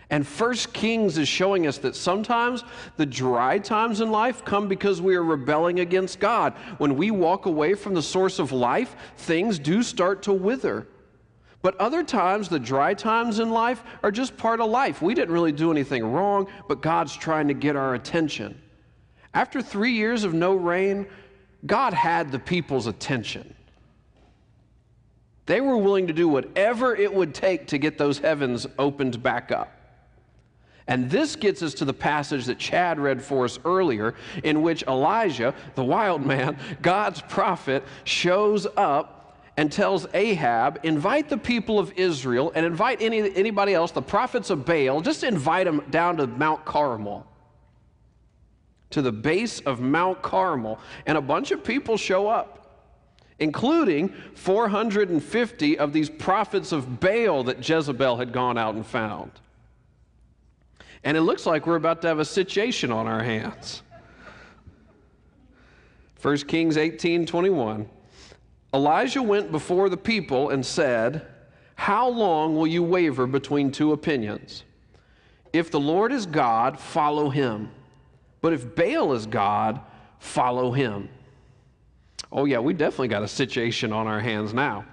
And 0.09 0.27
First 0.27 0.73
Kings 0.73 1.17
is 1.17 1.29
showing 1.29 1.65
us 1.67 1.77
that 1.79 1.95
sometimes 1.95 2.65
the 2.97 3.05
dry 3.05 3.59
times 3.59 4.01
in 4.01 4.11
life 4.11 4.43
come 4.43 4.67
because 4.67 5.01
we 5.01 5.15
are 5.15 5.23
rebelling 5.23 5.79
against 5.79 6.19
God. 6.19 6.53
When 6.79 6.97
we 6.97 7.11
walk 7.11 7.45
away 7.45 7.75
from 7.75 7.93
the 7.93 8.01
source 8.01 8.39
of 8.39 8.51
life, 8.51 8.93
things 9.15 9.57
do 9.57 9.81
start 9.81 10.21
to 10.23 10.33
wither. 10.33 10.85
But 11.63 11.77
other 11.77 12.03
times, 12.03 12.49
the 12.49 12.59
dry 12.59 12.93
times 12.93 13.39
in 13.39 13.49
life 13.49 13.83
are 14.03 14.11
just 14.11 14.35
part 14.35 14.59
of 14.59 14.69
life. 14.69 15.01
We 15.01 15.15
didn't 15.15 15.33
really 15.33 15.53
do 15.53 15.71
anything 15.71 16.03
wrong, 16.05 16.47
but 16.67 16.81
God's 16.81 17.15
trying 17.15 17.47
to 17.47 17.53
get 17.53 17.77
our 17.77 17.95
attention. 17.95 18.61
After 19.33 19.61
three 19.61 19.93
years 19.93 20.25
of 20.25 20.33
no 20.33 20.55
rain, 20.55 21.07
God 21.65 21.93
had 21.93 22.33
the 22.33 22.37
people's 22.37 22.85
attention. 22.85 23.55
They 25.45 25.61
were 25.61 25.77
willing 25.77 26.07
to 26.07 26.13
do 26.13 26.27
whatever 26.27 26.97
it 26.97 27.13
would 27.13 27.33
take 27.33 27.67
to 27.67 27.77
get 27.77 27.97
those 27.97 28.19
heavens 28.19 28.67
opened 28.77 29.23
back 29.23 29.49
up. 29.49 29.71
And 30.85 31.09
this 31.09 31.37
gets 31.37 31.63
us 31.63 31.73
to 31.75 31.85
the 31.85 31.93
passage 31.93 32.45
that 32.47 32.59
Chad 32.59 32.99
read 32.99 33.23
for 33.23 33.45
us 33.45 33.57
earlier, 33.63 34.15
in 34.43 34.61
which 34.61 34.83
Elijah, 34.83 35.55
the 35.75 35.83
wild 35.83 36.25
man, 36.25 36.57
God's 36.81 37.21
prophet, 37.21 37.85
shows 38.03 38.67
up 38.75 39.22
and 39.57 39.71
tells 39.71 40.07
Ahab, 40.13 40.79
invite 40.83 41.29
the 41.29 41.37
people 41.37 41.77
of 41.77 41.93
Israel 41.95 42.51
and 42.55 42.65
invite 42.65 43.01
any, 43.01 43.35
anybody 43.35 43.73
else, 43.73 43.91
the 43.91 44.01
prophets 44.01 44.49
of 44.49 44.65
Baal, 44.65 45.01
just 45.01 45.23
invite 45.23 45.65
them 45.65 45.83
down 45.89 46.17
to 46.17 46.27
Mount 46.27 46.65
Carmel, 46.65 47.27
to 48.89 49.01
the 49.01 49.11
base 49.11 49.59
of 49.61 49.79
Mount 49.79 50.21
Carmel. 50.21 50.79
And 51.05 51.17
a 51.17 51.21
bunch 51.21 51.51
of 51.51 51.63
people 51.63 51.97
show 51.97 52.27
up, 52.27 52.87
including 53.37 54.09
450 54.33 55.77
of 55.77 55.93
these 55.93 56.09
prophets 56.09 56.71
of 56.71 56.99
Baal 56.99 57.43
that 57.43 57.67
Jezebel 57.67 58.17
had 58.17 58.33
gone 58.33 58.57
out 58.57 58.73
and 58.73 58.85
found. 58.85 59.31
And 61.03 61.15
it 61.17 61.21
looks 61.21 61.45
like 61.45 61.67
we're 61.67 61.75
about 61.75 62.01
to 62.03 62.07
have 62.07 62.19
a 62.19 62.25
situation 62.25 62.91
on 62.91 63.07
our 63.07 63.21
hands. 63.21 63.83
1 66.21 66.37
Kings 66.37 66.77
18 66.77 67.25
21. 67.25 67.89
Elijah 68.73 69.21
went 69.21 69.51
before 69.51 69.89
the 69.89 69.97
people 69.97 70.49
and 70.49 70.65
said, 70.65 71.27
How 71.75 72.07
long 72.09 72.55
will 72.55 72.67
you 72.67 72.81
waver 72.81 73.27
between 73.27 73.71
two 73.71 73.93
opinions? 73.93 74.63
If 75.51 75.69
the 75.69 75.79
Lord 75.79 76.11
is 76.11 76.25
God, 76.25 76.79
follow 76.79 77.29
him. 77.29 77.69
But 78.41 78.53
if 78.53 78.75
Baal 78.75 79.13
is 79.13 79.27
God, 79.27 79.79
follow 80.19 80.71
him. 80.71 81.09
Oh, 82.31 82.45
yeah, 82.45 82.57
we 82.57 82.73
definitely 82.73 83.09
got 83.09 83.21
a 83.21 83.27
situation 83.27 83.93
on 83.93 84.07
our 84.07 84.19
hands 84.19 84.53
now. 84.53 84.85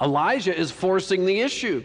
Elijah 0.00 0.56
is 0.56 0.70
forcing 0.70 1.26
the 1.26 1.40
issue. 1.40 1.84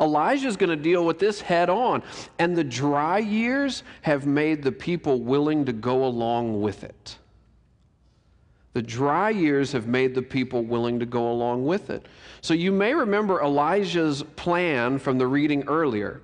Elijah 0.00 0.48
is 0.48 0.56
going 0.56 0.70
to 0.70 0.76
deal 0.76 1.06
with 1.06 1.18
this 1.18 1.40
head 1.40 1.70
on. 1.70 2.02
And 2.38 2.56
the 2.56 2.64
dry 2.64 3.18
years 3.18 3.84
have 4.02 4.26
made 4.26 4.62
the 4.62 4.72
people 4.72 5.20
willing 5.20 5.64
to 5.64 5.72
go 5.72 6.04
along 6.04 6.60
with 6.60 6.82
it. 6.82 7.16
The 8.74 8.82
dry 8.82 9.30
years 9.30 9.72
have 9.72 9.86
made 9.86 10.14
the 10.14 10.22
people 10.22 10.62
willing 10.62 10.98
to 11.00 11.06
go 11.06 11.30
along 11.30 11.64
with 11.64 11.90
it. 11.90 12.06
So 12.40 12.54
you 12.54 12.70
may 12.70 12.94
remember 12.94 13.40
Elijah's 13.40 14.22
plan 14.36 14.98
from 14.98 15.18
the 15.18 15.26
reading 15.26 15.64
earlier. 15.66 16.20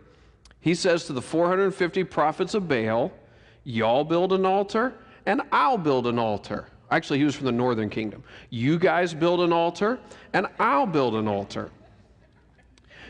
He 0.60 0.74
says 0.74 1.04
to 1.06 1.12
the 1.12 1.22
450 1.22 2.04
prophets 2.04 2.54
of 2.54 2.68
Baal, 2.68 3.12
Y'all 3.64 4.04
build 4.04 4.32
an 4.32 4.44
altar, 4.44 4.94
and 5.24 5.40
I'll 5.52 5.78
build 5.78 6.06
an 6.06 6.18
altar. 6.18 6.68
Actually, 6.90 7.18
he 7.18 7.24
was 7.24 7.34
from 7.34 7.46
the 7.46 7.52
northern 7.52 7.88
kingdom. 7.88 8.22
You 8.50 8.78
guys 8.78 9.14
build 9.14 9.40
an 9.40 9.52
altar, 9.52 9.98
and 10.34 10.46
I'll 10.58 10.86
build 10.86 11.14
an 11.14 11.26
altar. 11.26 11.70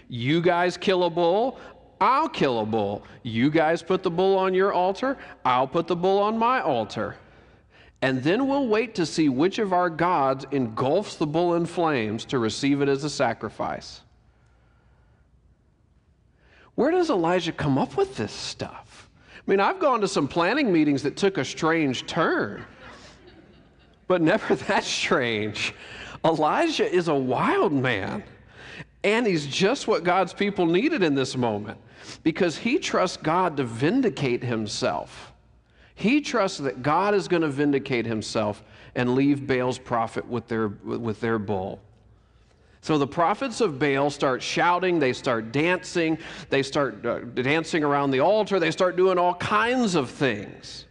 You 0.08 0.40
guys 0.40 0.76
kill 0.76 1.04
a 1.04 1.10
bull, 1.10 1.58
I'll 2.00 2.28
kill 2.28 2.60
a 2.60 2.66
bull. 2.66 3.04
You 3.24 3.50
guys 3.50 3.82
put 3.82 4.04
the 4.04 4.10
bull 4.10 4.38
on 4.38 4.54
your 4.54 4.72
altar, 4.72 5.18
I'll 5.44 5.66
put 5.66 5.88
the 5.88 5.96
bull 5.96 6.20
on 6.20 6.38
my 6.38 6.60
altar 6.60 7.16
and 8.04 8.22
then 8.22 8.46
we'll 8.46 8.68
wait 8.68 8.94
to 8.96 9.06
see 9.06 9.30
which 9.30 9.58
of 9.58 9.72
our 9.72 9.88
gods 9.88 10.44
engulfs 10.50 11.16
the 11.16 11.26
bull 11.26 11.54
in 11.54 11.64
flames 11.64 12.26
to 12.26 12.38
receive 12.38 12.82
it 12.82 12.88
as 12.90 13.02
a 13.02 13.08
sacrifice. 13.08 14.02
Where 16.74 16.90
does 16.90 17.08
Elijah 17.08 17.52
come 17.52 17.78
up 17.78 17.96
with 17.96 18.14
this 18.14 18.30
stuff? 18.30 19.08
I 19.38 19.50
mean, 19.50 19.58
I've 19.58 19.78
gone 19.78 20.02
to 20.02 20.08
some 20.08 20.28
planning 20.28 20.70
meetings 20.70 21.02
that 21.04 21.16
took 21.16 21.38
a 21.38 21.44
strange 21.46 22.04
turn, 22.04 22.66
but 24.06 24.20
never 24.20 24.54
that 24.66 24.84
strange. 24.84 25.72
Elijah 26.26 26.86
is 26.94 27.08
a 27.08 27.14
wild 27.14 27.72
man, 27.72 28.22
and 29.02 29.26
he's 29.26 29.46
just 29.46 29.88
what 29.88 30.04
God's 30.04 30.34
people 30.34 30.66
needed 30.66 31.02
in 31.02 31.14
this 31.14 31.38
moment 31.38 31.78
because 32.22 32.58
he 32.58 32.78
trusts 32.78 33.16
God 33.16 33.56
to 33.56 33.64
vindicate 33.64 34.44
himself. 34.44 35.32
He 35.94 36.20
trusts 36.20 36.58
that 36.58 36.82
God 36.82 37.14
is 37.14 37.28
going 37.28 37.42
to 37.42 37.48
vindicate 37.48 38.06
himself 38.06 38.62
and 38.94 39.14
leave 39.14 39.46
Baal's 39.46 39.78
prophet 39.78 40.26
with 40.26 40.48
their, 40.48 40.68
with 40.68 41.20
their 41.20 41.38
bull. 41.38 41.80
So 42.80 42.98
the 42.98 43.06
prophets 43.06 43.62
of 43.62 43.78
Baal 43.78 44.10
start 44.10 44.42
shouting, 44.42 44.98
they 44.98 45.14
start 45.14 45.52
dancing, 45.52 46.18
they 46.50 46.62
start 46.62 47.06
uh, 47.06 47.20
dancing 47.20 47.82
around 47.82 48.10
the 48.10 48.20
altar, 48.20 48.60
they 48.60 48.70
start 48.70 48.96
doing 48.96 49.16
all 49.16 49.34
kinds 49.36 49.94
of 49.94 50.10
things. 50.10 50.84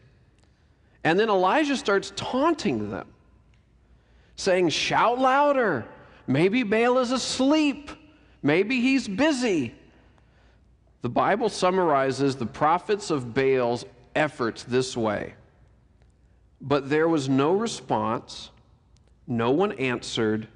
And 1.04 1.20
then 1.20 1.30
Elijah 1.30 1.78
starts 1.78 2.12
taunting 2.16 2.90
them, 2.90 3.08
saying, 4.38 4.70
Shout 4.70 5.20
louder. 5.20 5.86
Maybe 6.26 6.64
Baal 6.64 6.98
is 6.98 7.12
asleep. 7.12 7.92
Maybe 8.42 8.82
he's 8.82 9.08
busy. 9.08 9.76
The 11.04 11.10
Bible 11.10 11.50
summarizes 11.50 12.38
the 12.38 12.46
prophets 12.46 13.12
of 13.12 13.34
Baal's 13.34 13.86
efforts 14.16 14.64
this 14.64 14.96
way 14.96 15.34
But 16.62 16.90
there 16.90 17.08
was 17.08 17.28
no 17.28 17.54
response, 17.54 18.52
no 19.28 19.52
one 19.52 19.74
answered, 19.74 20.48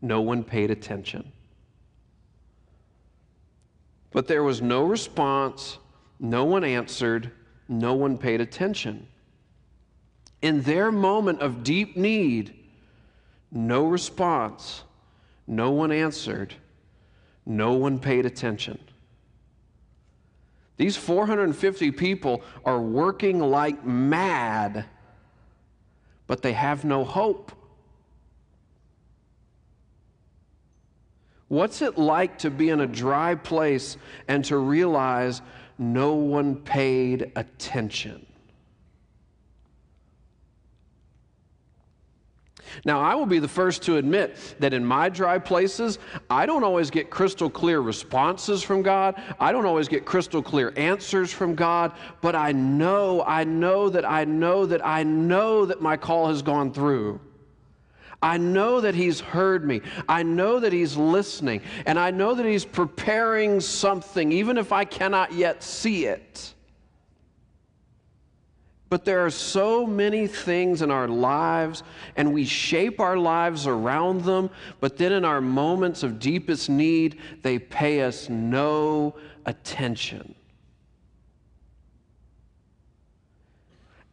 no 0.00 0.20
one 0.20 0.44
paid 0.44 0.70
attention. 0.70 1.32
But 4.10 4.26
there 4.26 4.42
was 4.42 4.62
no 4.62 4.84
response, 4.84 5.78
no 6.18 6.44
one 6.44 6.64
answered, 6.64 7.30
no 7.68 7.94
one 7.94 8.16
paid 8.16 8.40
attention. 8.40 9.06
In 10.40 10.62
their 10.62 10.90
moment 10.90 11.40
of 11.40 11.62
deep 11.62 11.96
need, 11.96 12.54
no 13.50 13.86
response, 13.86 14.84
no 15.46 15.70
one 15.70 15.92
answered, 15.92 16.54
no 17.44 17.72
one 17.72 17.98
paid 17.98 18.24
attention. 18.24 18.78
These 20.78 20.96
450 20.96 21.90
people 21.90 22.42
are 22.64 22.80
working 22.80 23.40
like 23.40 23.84
mad, 23.84 24.86
but 26.26 26.40
they 26.40 26.52
have 26.52 26.84
no 26.84 27.04
hope. 27.04 27.52
What's 31.48 31.82
it 31.82 31.98
like 31.98 32.38
to 32.38 32.50
be 32.50 32.68
in 32.68 32.80
a 32.80 32.86
dry 32.86 33.34
place 33.34 33.96
and 34.28 34.44
to 34.46 34.56
realize 34.58 35.42
no 35.78 36.14
one 36.14 36.56
paid 36.56 37.32
attention? 37.34 38.24
Now, 42.84 43.00
I 43.00 43.14
will 43.14 43.26
be 43.26 43.38
the 43.38 43.48
first 43.48 43.82
to 43.82 43.96
admit 43.96 44.56
that 44.58 44.72
in 44.72 44.84
my 44.84 45.08
dry 45.08 45.38
places, 45.38 45.98
I 46.30 46.46
don't 46.46 46.64
always 46.64 46.90
get 46.90 47.10
crystal 47.10 47.50
clear 47.50 47.80
responses 47.80 48.62
from 48.62 48.82
God. 48.82 49.20
I 49.40 49.52
don't 49.52 49.66
always 49.66 49.88
get 49.88 50.04
crystal 50.04 50.42
clear 50.42 50.72
answers 50.76 51.32
from 51.32 51.54
God, 51.54 51.92
but 52.20 52.34
I 52.34 52.52
know, 52.52 53.22
I 53.26 53.44
know 53.44 53.88
that 53.88 54.04
I 54.04 54.24
know 54.24 54.66
that 54.66 54.84
I 54.84 55.02
know 55.02 55.66
that 55.66 55.80
my 55.80 55.96
call 55.96 56.28
has 56.28 56.42
gone 56.42 56.72
through. 56.72 57.20
I 58.20 58.36
know 58.36 58.80
that 58.80 58.94
He's 58.94 59.20
heard 59.20 59.64
me. 59.64 59.80
I 60.08 60.22
know 60.22 60.58
that 60.60 60.72
He's 60.72 60.96
listening. 60.96 61.62
And 61.86 61.98
I 61.98 62.10
know 62.10 62.34
that 62.34 62.46
He's 62.46 62.64
preparing 62.64 63.60
something, 63.60 64.32
even 64.32 64.58
if 64.58 64.72
I 64.72 64.84
cannot 64.84 65.32
yet 65.32 65.62
see 65.62 66.06
it. 66.06 66.54
But 68.90 69.04
there 69.04 69.24
are 69.24 69.30
so 69.30 69.86
many 69.86 70.26
things 70.26 70.80
in 70.80 70.90
our 70.90 71.08
lives, 71.08 71.82
and 72.16 72.32
we 72.32 72.44
shape 72.46 73.00
our 73.00 73.18
lives 73.18 73.66
around 73.66 74.22
them, 74.22 74.48
but 74.80 74.96
then 74.96 75.12
in 75.12 75.24
our 75.24 75.42
moments 75.42 76.02
of 76.02 76.18
deepest 76.18 76.70
need, 76.70 77.18
they 77.42 77.58
pay 77.58 78.02
us 78.02 78.30
no 78.30 79.14
attention. 79.44 80.34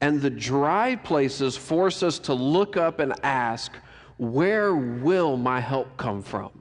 And 0.02 0.22
the 0.22 0.30
dry 0.30 0.98
places 0.98 1.56
force 1.56 2.04
us 2.04 2.20
to 2.20 2.34
look 2.34 2.76
up 2.76 3.00
and 3.00 3.14
ask, 3.24 3.72
Where 4.18 4.76
will 4.76 5.38
my 5.38 5.62
help 5.62 5.96
come 5.96 6.22
from? 6.22 6.52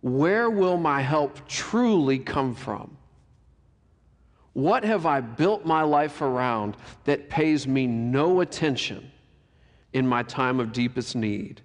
Where 0.00 0.50
will 0.50 0.76
my 0.76 1.00
help 1.00 1.48
truly 1.48 2.18
come 2.18 2.54
from? 2.54 2.96
What 4.54 4.84
have 4.84 5.04
I 5.04 5.20
built 5.20 5.66
my 5.66 5.82
life 5.82 6.22
around 6.22 6.76
that 7.04 7.28
pays 7.28 7.66
me 7.66 7.86
no 7.86 8.40
attention 8.40 9.10
in 9.92 10.06
my 10.06 10.22
time 10.22 10.60
of 10.60 10.72
deepest 10.72 11.14
need? 11.14 11.60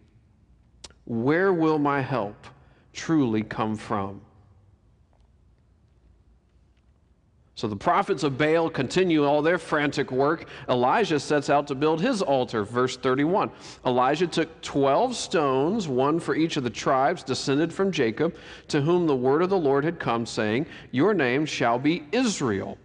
Where 1.06 1.54
will 1.54 1.80
my 1.80 2.02
help 2.02 2.48
truly 2.92 3.44
come 3.44 3.76
from? 3.76 4.22
So 7.60 7.68
the 7.68 7.76
prophets 7.76 8.24
of 8.24 8.38
Baal 8.38 8.70
continue 8.70 9.26
all 9.26 9.42
their 9.42 9.58
frantic 9.58 10.14
work. 10.14 10.48
Elijah 10.70 11.20
sets 11.20 11.50
out 11.50 11.68
to 11.68 11.76
build 11.76 12.00
his 12.00 12.22
altar. 12.22 12.64
Verse 12.64 12.96
31. 12.96 13.52
Elijah 13.86 14.28
took 14.28 14.62
12 14.62 15.14
stones, 15.14 15.86
one 15.86 16.22
for 16.22 16.36
each 16.36 16.56
of 16.56 16.64
the 16.64 16.70
tribes 16.70 17.22
descended 17.22 17.74
from 17.74 17.92
Jacob, 17.92 18.34
to 18.70 18.80
whom 18.80 19.08
the 19.08 19.16
word 19.16 19.42
of 19.42 19.50
the 19.50 19.58
Lord 19.58 19.84
had 19.84 20.00
come, 20.00 20.26
saying, 20.26 20.68
Your 20.92 21.14
name 21.14 21.46
shall 21.46 21.78
be 21.78 22.06
Israel. 22.14 22.78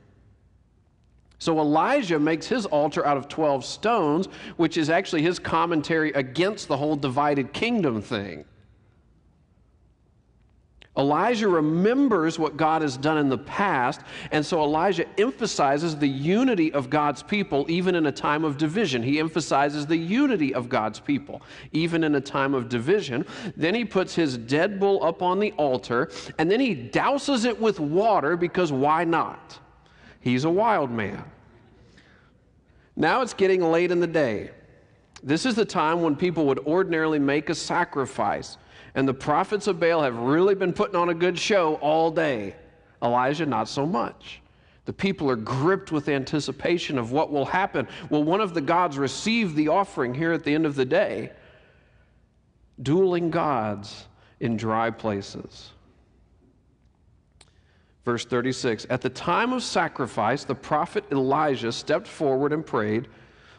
So 1.39 1.61
Elijah 1.61 2.19
makes 2.19 2.49
his 2.49 2.67
altar 2.67 3.07
out 3.07 3.17
of 3.17 3.29
12 3.29 3.65
stones, 3.65 4.27
which 4.57 4.77
is 4.77 4.91
actually 4.91 5.23
his 5.23 5.39
commentary 5.39 6.11
against 6.15 6.67
the 6.67 6.77
whole 6.77 6.97
divided 6.97 7.53
kingdom 7.53 8.03
thing. 8.03 8.45
Elijah 10.97 11.49
remembers 11.49 12.39
what 12.39 12.57
God 12.57 12.81
has 12.83 12.97
done 12.97 13.19
in 13.19 13.29
the 13.29 13.39
past, 13.39 14.01
and 14.31 14.47
so 14.47 14.63
Elijah 14.63 15.05
emphasizes 15.19 15.97
the 15.97 16.09
unity 16.09 16.73
of 16.73 16.89
God's 16.89 17.21
people 17.21 17.67
even 17.69 17.97
in 17.97 18.07
a 18.07 18.13
time 18.13 18.45
of 18.45 18.57
division. 18.57 19.03
He 19.03 19.19
emphasizes 19.19 19.87
the 19.87 19.97
unity 19.97 20.55
of 20.55 20.69
God's 20.69 21.01
people 21.01 21.43
even 21.73 22.05
in 22.05 22.15
a 22.15 22.21
time 22.21 22.55
of 22.55 22.69
division. 22.69 23.27
Then 23.57 23.75
he 23.75 23.85
puts 23.85 24.15
his 24.15 24.39
dead 24.39 24.79
bull 24.79 25.03
up 25.03 25.21
on 25.21 25.41
the 25.41 25.51
altar, 25.53 26.13
and 26.39 26.49
then 26.49 26.61
he 26.61 26.77
douses 26.77 27.45
it 27.45 27.61
with 27.61 27.81
water 27.81 28.37
because 28.37 28.71
why 28.71 29.03
not? 29.03 29.59
He's 30.21 30.45
a 30.45 30.51
wild 30.51 30.93
man. 30.93 31.25
Now 32.95 33.21
it's 33.23 33.35
getting 33.35 33.61
late 33.63 33.91
in 33.91 33.99
the 33.99 34.07
day. 34.07 34.53
This 35.25 35.45
is 35.45 35.57
the 35.57 35.65
time 35.65 36.03
when 36.03 36.15
people 36.15 36.47
would 36.47 36.61
ordinarily 36.61 37.19
make 37.19 37.51
a 37.51 37.55
sacrifice. 37.55 38.59
And 38.95 39.09
the 39.09 39.15
prophets 39.15 39.67
of 39.67 39.81
Baal 39.81 40.03
have 40.03 40.17
really 40.17 40.55
been 40.55 40.73
putting 40.73 40.97
on 40.97 41.09
a 41.09 41.15
good 41.15 41.39
show 41.39 41.75
all 41.77 42.11
day. 42.11 42.55
Elijah, 43.03 43.47
not 43.47 43.69
so 43.69 43.87
much. 43.87 44.41
The 44.85 44.93
people 44.93 45.31
are 45.31 45.37
gripped 45.37 45.93
with 45.93 46.09
anticipation 46.09 46.99
of 46.99 47.11
what 47.11 47.33
will 47.33 47.47
happen. 47.47 47.89
Will 48.11 48.23
one 48.23 48.41
of 48.41 48.55
the 48.55 48.61
gods 48.61 48.99
receive 48.99 49.55
the 49.55 49.69
offering 49.69 50.15
here 50.15 50.33
at 50.33 50.45
the 50.45 50.55
end 50.55 50.67
of 50.67 50.75
the 50.75 50.85
day? 50.85 51.33
Dueling 52.83 53.31
gods 53.31 54.07
in 54.41 54.57
dry 54.57 54.91
places. 54.91 55.71
Verse 58.05 58.27
36 58.27 58.87
At 58.91 59.01
the 59.01 59.09
time 59.09 59.53
of 59.53 59.63
sacrifice, 59.63 60.45
the 60.45 60.55
prophet 60.55 61.05
Elijah 61.11 61.73
stepped 61.73 62.07
forward 62.07 62.53
and 62.53 62.65
prayed, 62.65 63.09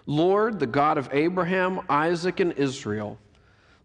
Lord, 0.06 0.60
the 0.60 0.68
God 0.68 1.00
of 1.00 1.10
Abraham, 1.12 1.82
Isaac, 1.90 2.40
and 2.40 2.54
Israel, 2.54 3.18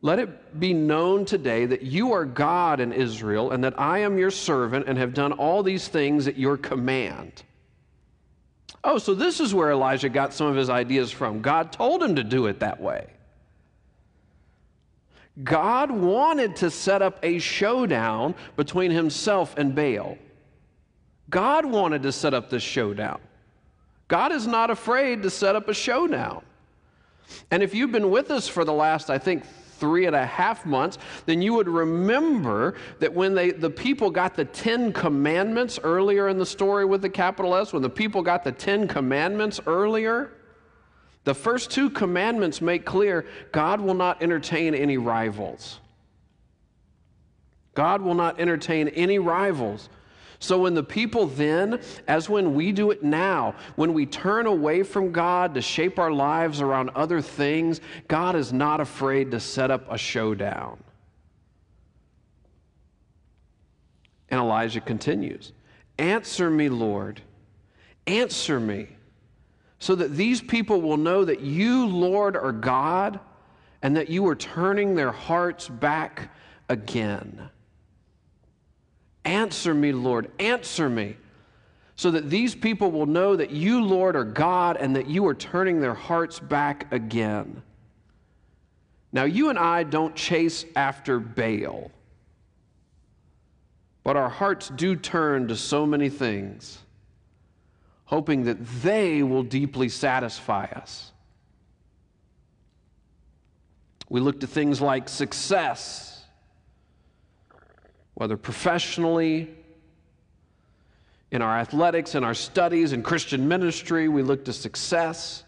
let 0.02 0.18
it 0.18 0.58
be 0.58 0.72
known 0.72 1.24
today 1.24 1.66
that 1.66 1.82
you 1.82 2.12
are 2.12 2.24
God 2.24 2.80
in 2.80 2.92
Israel, 2.92 3.50
and 3.50 3.62
that 3.64 3.78
I 3.78 3.98
am 3.98 4.18
your 4.18 4.30
servant 4.30 4.86
and 4.88 4.96
have 4.96 5.12
done 5.12 5.32
all 5.32 5.62
these 5.62 5.88
things 5.88 6.26
at 6.26 6.38
your 6.38 6.56
command. 6.56 7.42
Oh, 8.82 8.96
so 8.96 9.14
this 9.14 9.40
is 9.40 9.54
where 9.54 9.72
Elijah 9.72 10.08
got 10.08 10.32
some 10.32 10.46
of 10.46 10.56
his 10.56 10.70
ideas 10.70 11.10
from. 11.10 11.42
God 11.42 11.70
told 11.70 12.02
him 12.02 12.16
to 12.16 12.24
do 12.24 12.46
it 12.46 12.60
that 12.60 12.80
way. 12.80 13.08
God 15.44 15.90
wanted 15.90 16.56
to 16.56 16.70
set 16.70 17.02
up 17.02 17.18
a 17.22 17.38
showdown 17.38 18.34
between 18.56 18.90
himself 18.90 19.54
and 19.56 19.74
Baal. 19.74 20.18
God 21.28 21.66
wanted 21.66 22.02
to 22.02 22.12
set 22.12 22.34
up 22.34 22.50
this 22.50 22.62
showdown. 22.62 23.20
God 24.08 24.32
is 24.32 24.46
not 24.46 24.70
afraid 24.70 25.22
to 25.22 25.30
set 25.30 25.54
up 25.54 25.68
a 25.68 25.74
showdown. 25.74 26.42
And 27.50 27.62
if 27.62 27.74
you've 27.74 27.92
been 27.92 28.10
with 28.10 28.30
us 28.30 28.48
for 28.48 28.64
the 28.64 28.72
last, 28.72 29.08
I 29.08 29.18
think, 29.18 29.44
three 29.80 30.06
and 30.06 30.14
a 30.14 30.24
half 30.24 30.64
months, 30.64 30.98
then 31.26 31.42
you 31.42 31.54
would 31.54 31.68
remember 31.68 32.74
that 33.00 33.12
when 33.12 33.34
they, 33.34 33.50
the 33.50 33.70
people 33.70 34.10
got 34.10 34.36
the 34.36 34.44
Ten 34.44 34.92
Commandments 34.92 35.80
earlier 35.82 36.28
in 36.28 36.38
the 36.38 36.46
story 36.46 36.84
with 36.84 37.02
the 37.02 37.10
capital 37.10 37.54
S, 37.56 37.72
when 37.72 37.82
the 37.82 37.90
people 37.90 38.22
got 38.22 38.44
the 38.44 38.52
Ten 38.52 38.86
Commandments 38.86 39.58
earlier, 39.66 40.30
the 41.24 41.34
first 41.34 41.70
two 41.70 41.90
commandments 41.90 42.60
make 42.60 42.84
clear 42.84 43.26
God 43.52 43.80
will 43.80 43.94
not 43.94 44.22
entertain 44.22 44.74
any 44.74 44.98
rivals. 44.98 45.80
God 47.74 48.02
will 48.02 48.14
not 48.14 48.40
entertain 48.40 48.88
any 48.88 49.18
rivals. 49.18 49.88
So 50.42 50.58
when 50.58 50.72
the 50.72 50.82
people 50.82 51.26
then, 51.26 51.80
as 52.08 52.30
when 52.30 52.54
we 52.54 52.72
do 52.72 52.90
it 52.90 53.04
now, 53.04 53.54
when 53.76 53.92
we 53.92 54.06
turn 54.06 54.46
away 54.46 54.82
from 54.82 55.12
God 55.12 55.54
to 55.54 55.60
shape 55.60 55.98
our 55.98 56.10
lives 56.10 56.62
around 56.62 56.88
other 56.90 57.20
things, 57.20 57.82
God 58.08 58.34
is 58.34 58.50
not 58.50 58.80
afraid 58.80 59.30
to 59.32 59.38
set 59.38 59.70
up 59.70 59.92
a 59.92 59.98
showdown. 59.98 60.82
And 64.30 64.40
Elijah 64.40 64.80
continues 64.80 65.52
Answer 65.98 66.50
me, 66.50 66.70
Lord. 66.70 67.20
Answer 68.06 68.58
me, 68.58 68.88
so 69.78 69.94
that 69.94 70.16
these 70.16 70.40
people 70.40 70.80
will 70.80 70.96
know 70.96 71.22
that 71.22 71.40
you, 71.40 71.86
Lord, 71.86 72.34
are 72.34 72.52
God 72.52 73.20
and 73.82 73.94
that 73.94 74.08
you 74.08 74.26
are 74.26 74.34
turning 74.34 74.94
their 74.94 75.12
hearts 75.12 75.68
back 75.68 76.34
again. 76.70 77.50
Answer 79.24 79.74
me, 79.74 79.92
Lord, 79.92 80.30
answer 80.38 80.88
me, 80.88 81.16
so 81.96 82.10
that 82.10 82.30
these 82.30 82.54
people 82.54 82.90
will 82.90 83.06
know 83.06 83.36
that 83.36 83.50
you, 83.50 83.82
Lord, 83.84 84.16
are 84.16 84.24
God 84.24 84.76
and 84.76 84.96
that 84.96 85.06
you 85.06 85.26
are 85.26 85.34
turning 85.34 85.80
their 85.80 85.94
hearts 85.94 86.38
back 86.38 86.92
again. 86.92 87.62
Now, 89.12 89.24
you 89.24 89.50
and 89.50 89.58
I 89.58 89.82
don't 89.82 90.14
chase 90.16 90.64
after 90.74 91.18
Baal. 91.18 91.90
But 94.02 94.16
our 94.16 94.30
hearts 94.30 94.68
do 94.68 94.96
turn 94.96 95.48
to 95.48 95.56
so 95.56 95.84
many 95.84 96.08
things, 96.08 96.78
hoping 98.06 98.44
that 98.44 98.64
they 98.82 99.22
will 99.22 99.42
deeply 99.42 99.88
satisfy 99.90 100.64
us. 100.64 101.12
We 104.08 104.20
look 104.20 104.40
to 104.40 104.46
things 104.46 104.80
like 104.80 105.08
success, 105.08 106.09
whether 108.20 108.36
professionally, 108.36 109.48
in 111.30 111.40
our 111.40 111.56
athletics, 111.58 112.14
in 112.14 112.22
our 112.22 112.34
studies, 112.34 112.92
in 112.92 113.02
Christian 113.02 113.48
ministry. 113.48 114.08
We 114.10 114.20
look 114.20 114.44
to 114.44 114.52
success. 114.52 115.42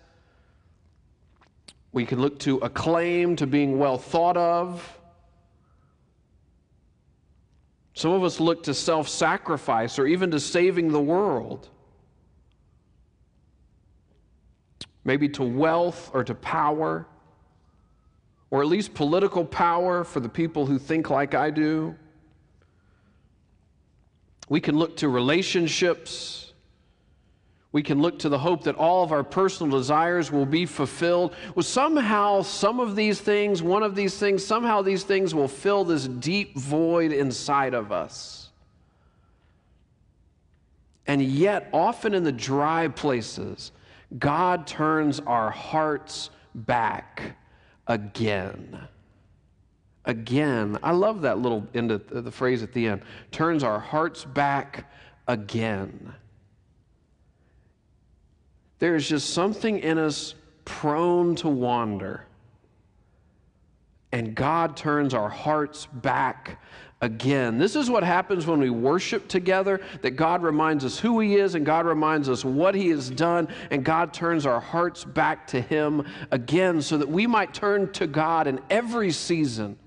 We 1.93 2.07
can 2.07 2.19
look 2.19 2.39
to 2.39 2.57
acclaim, 2.61 3.37
to 3.37 3.47
being 3.47 3.79
well 3.79 3.99
thought 3.99 4.39
of. 4.39 4.99
Some 7.93 8.13
of 8.13 8.25
us 8.25 8.41
look 8.41 8.63
to 8.63 8.73
self 8.73 9.07
sacrifice 9.07 9.99
or 9.99 10.07
even 10.07 10.31
to 10.31 10.41
saving 10.41 10.93
the 10.93 11.03
world. 11.03 11.69
Maybe 15.05 15.29
to 15.29 15.43
wealth 15.43 16.11
or 16.15 16.25
to 16.25 16.35
power, 16.35 17.07
or 18.51 18.63
at 18.63 18.69
least 18.69 18.95
political 18.95 19.45
power 19.45 20.05
for 20.05 20.21
the 20.21 20.29
people 20.31 20.65
who 20.65 20.79
think 20.79 21.11
like 21.11 21.35
I 21.35 21.51
do. 21.51 21.97
We 24.49 24.61
can 24.61 24.79
look 24.79 24.97
to 24.99 25.09
relationships. 25.09 26.53
We 27.73 27.83
can 27.83 28.03
look 28.03 28.19
to 28.21 28.29
the 28.29 28.39
hope 28.39 28.65
that 28.65 28.77
all 28.77 29.03
of 29.03 29.13
our 29.13 29.25
personal 29.25 29.77
desires 29.79 30.31
will 30.31 30.45
be 30.45 30.67
fulfilled. 30.67 31.35
Well, 31.55 31.63
somehow, 31.63 32.43
some 32.43 32.81
of 32.81 32.97
these 32.97 33.21
things, 33.21 33.63
one 33.63 33.83
of 33.83 33.95
these 33.95 34.19
things, 34.19 34.45
somehow 34.45 34.83
these 34.83 35.05
things 35.05 35.35
will 35.35 35.49
fill 35.49 35.85
this 35.85 36.07
deep 36.07 36.57
void 36.57 37.13
inside 37.13 37.73
of 37.73 37.91
us. 37.91 38.51
And 41.07 41.23
yet, 41.23 41.69
often 41.73 42.15
in 42.15 42.25
the 42.25 42.33
dry 42.33 42.89
places, 42.89 43.73
God 44.19 44.67
turns 44.67 45.21
our 45.21 45.51
hearts 45.51 46.31
back 46.55 47.37
again 47.87 48.87
again. 50.05 50.79
I 50.83 50.93
love 50.93 51.23
that 51.23 51.39
little 51.39 51.67
end 51.75 51.91
of 51.91 52.25
the 52.25 52.31
phrase 52.31 52.63
at 52.63 52.73
the 52.73 52.89
end. 52.89 53.03
Turns 53.31 53.63
our 53.63 53.79
hearts 53.79 54.25
back 54.25 54.91
again. 55.29 56.15
There 58.79 58.97
is 58.97 59.09
just 59.09 59.31
something 59.31 59.79
in 59.79 59.99
us 59.99 60.35
prone 60.65 61.37
to 61.37 61.49
wander. 61.49 62.27
And 64.11 64.35
God 64.35 64.77
turns 64.77 65.15
our 65.15 65.29
hearts 65.29 65.87
back 65.87 66.61
again. 67.01 67.59
This 67.59 67.77
is 67.77 67.89
what 67.89 68.05
happens 68.05 68.47
when 68.47 68.61
we 68.61 68.71
worship 68.71 69.29
together 69.29 69.81
that 70.03 70.13
God 70.13 70.43
reminds 70.43 70.85
us 70.85 70.99
who 70.99 71.21
He 71.21 71.37
is 71.37 71.55
and 71.55 71.65
God 71.65 71.87
reminds 71.87 72.29
us 72.29 72.45
what 72.45 72.75
He 72.75 72.89
has 72.89 73.09
done, 73.09 73.49
and 73.71 73.85
God 73.85 74.13
turns 74.13 74.47
our 74.47 74.61
hearts 74.61 75.05
back 75.05 75.47
to 75.49 75.61
Him 75.61 76.07
again 76.31 76.83
so 76.83 76.99
that 76.99 77.09
we 77.09 77.27
might 77.27 77.55
turn 77.55 77.91
to 77.93 78.07
God 78.07 78.47
in 78.47 78.61
every 78.69 79.11
season 79.11 79.79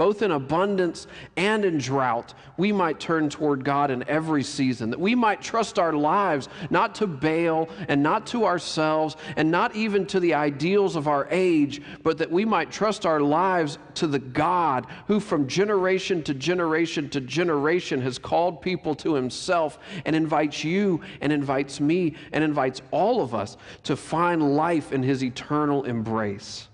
both 0.00 0.22
in 0.22 0.30
abundance 0.30 1.06
and 1.36 1.62
in 1.62 1.76
drought, 1.76 2.32
we 2.56 2.72
might 2.72 2.98
turn 2.98 3.28
toward 3.28 3.62
God 3.62 3.90
in 3.90 4.02
every 4.08 4.42
season, 4.42 4.88
that 4.88 4.98
we 4.98 5.14
might 5.14 5.42
trust 5.42 5.78
our 5.78 5.92
lives 5.92 6.48
not 6.70 6.94
to 6.94 7.06
Baal 7.06 7.68
and 7.86 8.02
not 8.02 8.26
to 8.28 8.46
ourselves 8.46 9.18
and 9.36 9.50
not 9.50 9.76
even 9.76 10.06
to 10.06 10.18
the 10.18 10.32
ideals 10.32 10.96
of 10.96 11.06
our 11.06 11.28
age, 11.30 11.82
but 12.02 12.16
that 12.16 12.32
we 12.32 12.46
might 12.46 12.72
trust 12.72 13.04
our 13.04 13.20
lives 13.20 13.76
to 13.96 14.06
the 14.06 14.18
God 14.18 14.86
who 15.06 15.20
from 15.20 15.46
generation 15.46 16.22
to 16.22 16.32
generation 16.32 17.10
to 17.10 17.20
generation 17.20 18.00
has 18.00 18.16
called 18.16 18.62
people 18.62 18.94
to 18.94 19.12
himself 19.12 19.78
and 20.06 20.16
invites 20.16 20.64
you 20.64 21.02
and 21.20 21.30
invites 21.30 21.78
me 21.78 22.14
and 22.32 22.42
invites 22.42 22.80
all 22.90 23.20
of 23.20 23.34
us 23.34 23.58
to 23.82 23.96
find 23.96 24.56
life 24.56 24.92
in 24.92 25.02
his 25.02 25.22
eternal 25.22 25.84
embrace. 25.84 26.69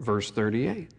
Verse 0.00 0.30
38. 0.30 0.90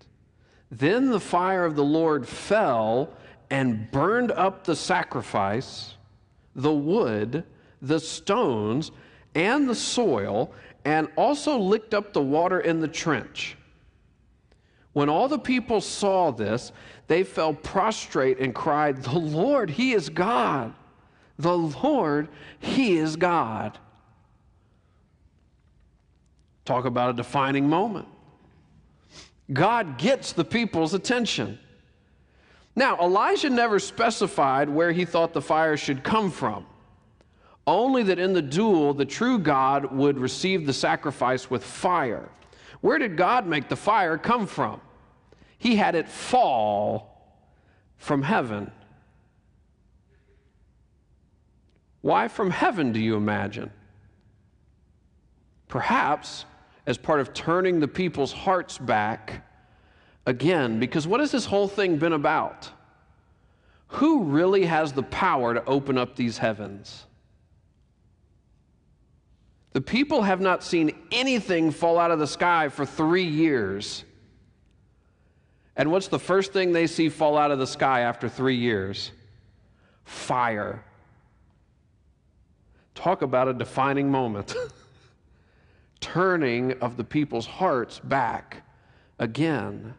Then 0.69 1.09
the 1.09 1.19
fire 1.19 1.65
of 1.65 1.75
the 1.75 1.83
Lord 1.83 2.27
fell 2.27 3.09
and 3.49 3.91
burned 3.91 4.31
up 4.31 4.63
the 4.63 4.75
sacrifice, 4.75 5.95
the 6.55 6.73
wood, 6.73 7.43
the 7.81 7.99
stones, 7.99 8.91
and 9.35 9.67
the 9.67 9.75
soil, 9.75 10.53
and 10.85 11.09
also 11.17 11.57
licked 11.57 11.93
up 11.93 12.13
the 12.13 12.21
water 12.21 12.59
in 12.59 12.79
the 12.79 12.87
trench. 12.87 13.57
When 14.93 15.09
all 15.09 15.27
the 15.27 15.39
people 15.39 15.81
saw 15.81 16.31
this, 16.31 16.71
they 17.07 17.23
fell 17.23 17.53
prostrate 17.53 18.39
and 18.39 18.53
cried, 18.53 19.03
The 19.03 19.17
Lord, 19.17 19.69
He 19.69 19.93
is 19.93 20.09
God! 20.09 20.73
The 21.37 21.57
Lord, 21.57 22.29
He 22.59 22.97
is 22.97 23.15
God. 23.15 23.79
Talk 26.65 26.85
about 26.85 27.09
a 27.09 27.13
defining 27.13 27.67
moment. 27.67 28.07
God 29.51 29.97
gets 29.97 30.33
the 30.33 30.45
people's 30.45 30.93
attention. 30.93 31.59
Now, 32.75 32.97
Elijah 32.99 33.49
never 33.49 33.79
specified 33.79 34.69
where 34.69 34.91
he 34.91 35.03
thought 35.03 35.33
the 35.33 35.41
fire 35.41 35.75
should 35.75 36.03
come 36.03 36.31
from, 36.31 36.65
only 37.67 38.03
that 38.03 38.19
in 38.19 38.33
the 38.33 38.41
duel, 38.41 38.93
the 38.93 39.05
true 39.05 39.37
God 39.39 39.91
would 39.91 40.17
receive 40.17 40.65
the 40.65 40.73
sacrifice 40.73 41.49
with 41.49 41.63
fire. 41.63 42.29
Where 42.79 42.97
did 42.97 43.17
God 43.17 43.45
make 43.45 43.67
the 43.67 43.75
fire 43.75 44.17
come 44.17 44.47
from? 44.47 44.79
He 45.57 45.75
had 45.75 45.95
it 45.95 46.07
fall 46.07 47.37
from 47.97 48.23
heaven. 48.23 48.71
Why 52.01 52.27
from 52.29 52.49
heaven, 52.49 52.93
do 52.93 52.99
you 52.99 53.15
imagine? 53.15 53.69
Perhaps 55.67 56.45
as 56.85 56.97
part 56.97 57.19
of 57.19 57.33
turning 57.33 57.79
the 57.79 57.87
people's 57.87 58.33
hearts 58.33 58.77
back 58.77 59.47
again. 60.25 60.79
Because 60.79 61.07
what 61.07 61.19
has 61.19 61.31
this 61.31 61.45
whole 61.45 61.67
thing 61.67 61.97
been 61.97 62.13
about? 62.13 62.69
Who 63.87 64.23
really 64.23 64.65
has 64.65 64.93
the 64.93 65.03
power 65.03 65.53
to 65.53 65.63
open 65.65 65.97
up 65.97 66.15
these 66.15 66.37
heavens? 66.37 67.05
The 69.73 69.81
people 69.81 70.21
have 70.21 70.41
not 70.41 70.63
seen 70.63 70.95
anything 71.11 71.71
fall 71.71 71.97
out 71.97 72.11
of 72.11 72.19
the 72.19 72.27
sky 72.27 72.69
for 72.69 72.85
three 72.85 73.23
years. 73.23 74.03
And 75.77 75.91
what's 75.91 76.07
the 76.07 76.19
first 76.19 76.51
thing 76.51 76.73
they 76.73 76.87
see 76.87 77.09
fall 77.09 77.37
out 77.37 77.51
of 77.51 77.59
the 77.59 77.67
sky 77.67 78.01
after 78.01 78.27
three 78.27 78.57
years? 78.57 79.11
Fire. 80.03 80.83
Talk 82.95 83.21
about 83.21 83.47
a 83.47 83.53
defining 83.53 84.11
moment. 84.11 84.55
turning 86.01 86.73
of 86.81 86.97
the 86.97 87.03
people's 87.03 87.45
hearts 87.45 87.99
back 87.99 88.63
again. 89.19 89.93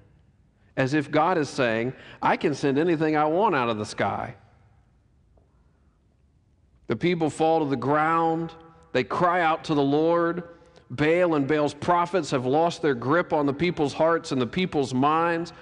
As 0.76 0.94
if 0.94 1.10
God 1.10 1.38
is 1.38 1.48
saying, 1.48 1.94
I 2.20 2.36
can 2.36 2.54
send 2.54 2.78
anything 2.78 3.16
I 3.16 3.24
want 3.24 3.54
out 3.54 3.68
of 3.68 3.78
the 3.78 3.86
sky. 3.86 4.34
The 6.88 6.96
people 6.96 7.30
fall 7.30 7.60
to 7.60 7.70
the 7.70 7.76
ground, 7.76 8.52
they 8.92 9.04
cry 9.04 9.40
out 9.40 9.64
to 9.64 9.74
the 9.74 9.82
Lord. 9.82 10.44
Baal 10.90 11.36
and 11.36 11.48
Baal's 11.48 11.72
prophets 11.72 12.30
have 12.32 12.44
lost 12.44 12.82
their 12.82 12.94
grip 12.94 13.32
on 13.32 13.46
the 13.46 13.54
people's 13.54 13.94
hearts 13.94 14.30
and 14.30 14.38
the 14.38 14.46
people's 14.46 14.92
minds. 14.92 15.54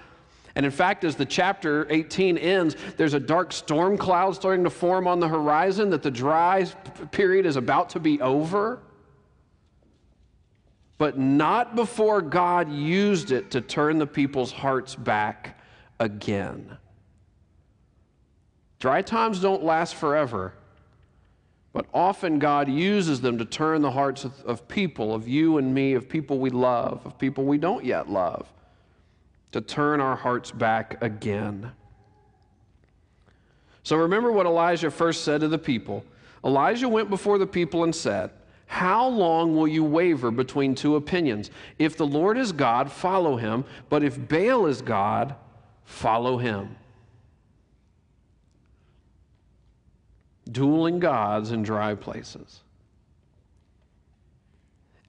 And 0.57 0.67
in 0.67 0.73
fact, 0.73 1.05
as 1.05 1.15
the 1.15 1.25
chapter 1.25 1.87
18 1.89 2.37
ends, 2.37 2.75
there's 2.97 3.15
a 3.15 3.21
dark 3.21 3.53
storm 3.53 3.97
cloud 3.97 4.35
starting 4.35 4.65
to 4.65 4.71
form 4.71 5.07
on 5.07 5.21
the 5.21 5.29
horizon 5.29 5.91
that 5.91 6.03
the 6.03 6.11
dry 6.11 6.65
period 7.13 7.47
is 7.47 7.55
about 7.55 7.91
to 7.91 8.01
be 8.01 8.21
over 8.21 8.81
but 11.01 11.17
not 11.19 11.75
before 11.77 12.21
God 12.21 12.71
used 12.71 13.33
it 13.33 13.53
to 13.53 13.63
turn 13.63 13.97
the 13.97 14.07
people's 14.07 14.53
hearts 14.53 14.95
back 14.95 15.59
again. 15.99 16.77
Dry 18.81 19.01
times 19.01 19.41
don't 19.41 19.65
last 19.65 19.95
forever, 19.95 20.53
but 21.73 21.87
often 21.95 22.39
God 22.39 22.69
uses 22.69 23.23
them 23.23 23.39
to 23.39 23.47
turn 23.47 23.81
the 23.81 23.91
hearts 23.91 24.25
of, 24.25 24.45
of, 24.45 24.69
people, 24.69 25.15
of 25.15 25.27
you 25.27 25.57
and 25.57 25.73
me, 25.73 25.95
of 25.95 26.07
people 26.07 26.39
we 26.39 26.51
love, 26.51 27.01
of 27.07 27.19
people 27.19 27.45
we 27.45 27.57
don't 27.57 27.83
yet 27.83 28.11
love, 28.11 28.47
to 29.53 29.63
turn 29.63 30.03
our 30.03 30.17
hearts 30.17 30.51
back 30.51 31.03
again. 31.03 31.73
So 33.85 33.97
remember 33.97 34.31
what 34.31 34.45
Elijah 34.45 34.91
first 34.91 35.25
said 35.25 35.41
to 35.41 35.49
the 35.49 35.57
people. 35.57 36.05
Elijah 36.45 36.91
went 36.91 37.09
before 37.09 37.39
the 37.39 37.47
people 37.47 37.85
and 37.85 37.95
said, 37.95 38.33
how 38.71 39.09
long 39.09 39.57
will 39.57 39.67
you 39.67 39.83
waver 39.83 40.31
between 40.31 40.77
two 40.77 40.95
opinions? 40.95 41.51
If 41.81 41.97
the 41.97 42.07
Lord 42.07 42.39
is 42.39 42.53
God, 42.53 42.91
follow 42.91 43.37
him, 43.37 43.65
but 43.89 44.05
if 44.05 44.29
Baal 44.29 44.67
is 44.67 44.81
God, 44.81 45.35
follow 45.85 46.39
him. 46.39 46.77
Dueling 50.49 51.01
gods 51.01 51.51
in 51.51 51.65
dry 51.65 51.97
places. 51.97 52.61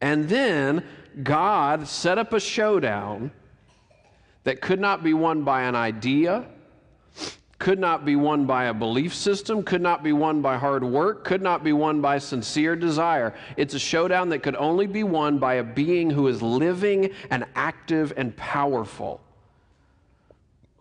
And 0.02 0.28
then 0.28 0.84
God 1.22 1.88
set 1.88 2.18
up 2.18 2.34
a 2.34 2.40
showdown 2.40 3.32
that 4.44 4.60
could 4.60 4.80
not 4.80 5.04
be 5.04 5.14
won 5.14 5.44
by 5.44 5.62
an 5.62 5.76
idea, 5.76 6.48
could 7.62 7.78
not 7.78 8.04
be 8.06 8.16
won 8.16 8.48
by 8.48 8.66
a 8.66 8.74
belief 8.74 9.14
system, 9.14 9.62
could 9.62 9.84
not 9.84 10.02
be 10.04 10.12
won 10.12 10.42
by 10.42 10.58
hard 10.58 10.84
work, 10.84 11.24
could 11.24 11.44
not 11.44 11.64
be 11.64 11.72
won 11.72 12.02
by 12.02 12.18
sincere 12.18 12.76
desire. 12.76 13.36
It's 13.56 13.76
a 13.76 13.80
showdown 13.80 14.30
that 14.30 14.40
could 14.42 14.56
only 14.56 14.88
be 14.88 15.04
won 15.04 15.38
by 15.38 15.54
a 15.54 15.64
being 15.64 16.10
who 16.10 16.28
is 16.28 16.42
living 16.42 17.12
and 17.30 17.46
active 17.54 18.14
and 18.18 18.36
powerful. 18.36 19.22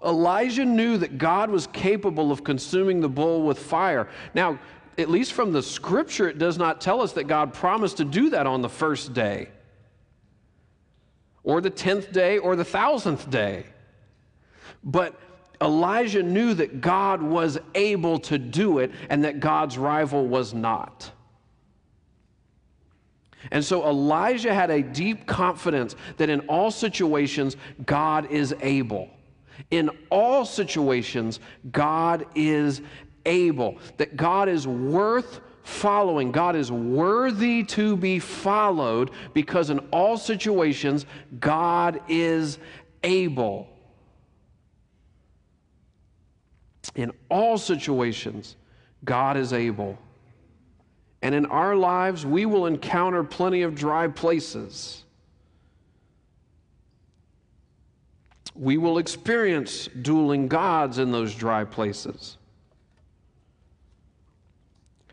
Elijah 0.02 0.64
knew 0.64 0.96
that 0.96 1.18
God 1.18 1.50
was 1.50 1.66
capable 1.66 2.32
of 2.32 2.44
consuming 2.44 3.02
the 3.02 3.10
bull 3.10 3.42
with 3.42 3.58
fire. 3.58 4.08
Now, 4.34 4.58
at 4.96 5.10
least 5.10 5.34
from 5.34 5.52
the 5.52 5.62
scripture, 5.62 6.30
it 6.30 6.38
does 6.38 6.56
not 6.56 6.80
tell 6.80 7.02
us 7.02 7.12
that 7.12 7.24
God 7.24 7.52
promised 7.52 7.98
to 7.98 8.06
do 8.06 8.30
that 8.30 8.46
on 8.46 8.62
the 8.62 8.70
first 8.70 9.12
day, 9.12 9.50
or 11.44 11.60
the 11.60 11.68
tenth 11.68 12.10
day, 12.10 12.38
or 12.38 12.56
the 12.56 12.64
thousandth 12.64 13.28
day. 13.28 13.66
But 14.82 15.20
Elijah 15.62 16.22
knew 16.22 16.54
that 16.54 16.80
God 16.80 17.22
was 17.22 17.58
able 17.74 18.18
to 18.20 18.38
do 18.38 18.78
it 18.78 18.90
and 19.10 19.24
that 19.24 19.40
God's 19.40 19.76
rival 19.76 20.26
was 20.26 20.54
not. 20.54 21.10
And 23.50 23.64
so 23.64 23.86
Elijah 23.88 24.54
had 24.54 24.70
a 24.70 24.82
deep 24.82 25.26
confidence 25.26 25.96
that 26.18 26.28
in 26.28 26.40
all 26.40 26.70
situations, 26.70 27.56
God 27.84 28.30
is 28.30 28.54
able. 28.60 29.10
In 29.70 29.90
all 30.10 30.44
situations, 30.44 31.40
God 31.70 32.26
is 32.34 32.80
able, 33.26 33.78
that 33.98 34.16
God 34.16 34.48
is 34.48 34.66
worth 34.66 35.40
following. 35.62 36.32
God 36.32 36.56
is 36.56 36.72
worthy 36.72 37.64
to 37.64 37.96
be 37.96 38.18
followed 38.18 39.10
because 39.34 39.70
in 39.70 39.78
all 39.90 40.16
situations, 40.16 41.06
God 41.38 42.00
is 42.08 42.58
able. 43.02 43.68
In 46.94 47.12
all 47.28 47.58
situations, 47.58 48.56
God 49.04 49.36
is 49.36 49.52
able. 49.52 49.98
And 51.22 51.34
in 51.34 51.46
our 51.46 51.76
lives, 51.76 52.24
we 52.24 52.46
will 52.46 52.66
encounter 52.66 53.22
plenty 53.22 53.62
of 53.62 53.74
dry 53.74 54.08
places. 54.08 55.04
We 58.54 58.78
will 58.78 58.98
experience 58.98 59.88
dueling 59.88 60.48
gods 60.48 60.98
in 60.98 61.12
those 61.12 61.34
dry 61.34 61.64
places. 61.64 62.36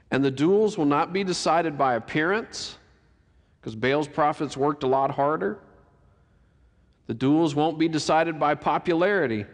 And 0.10 0.24
the 0.24 0.32
duels 0.32 0.78
will 0.78 0.86
not 0.86 1.12
be 1.12 1.24
decided 1.24 1.78
by 1.78 1.96
appearance, 1.96 2.78
because 3.60 3.76
Baal's 3.76 4.08
prophets 4.08 4.56
worked 4.56 4.84
a 4.84 4.88
lot 4.88 5.12
harder. 5.12 5.60
The 7.08 7.14
duels 7.14 7.56
won't 7.56 7.78
be 7.78 7.90
decided 7.90 8.40
by 8.40 8.56
popularity. 8.56 9.46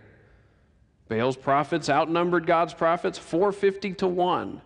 Baal's 1.09 1.37
prophets 1.37 1.89
outnumbered 1.89 2.47
God's 2.47 2.73
prophets 2.73 3.17
450 3.17 3.93
to 3.95 4.07
1. 4.07 4.61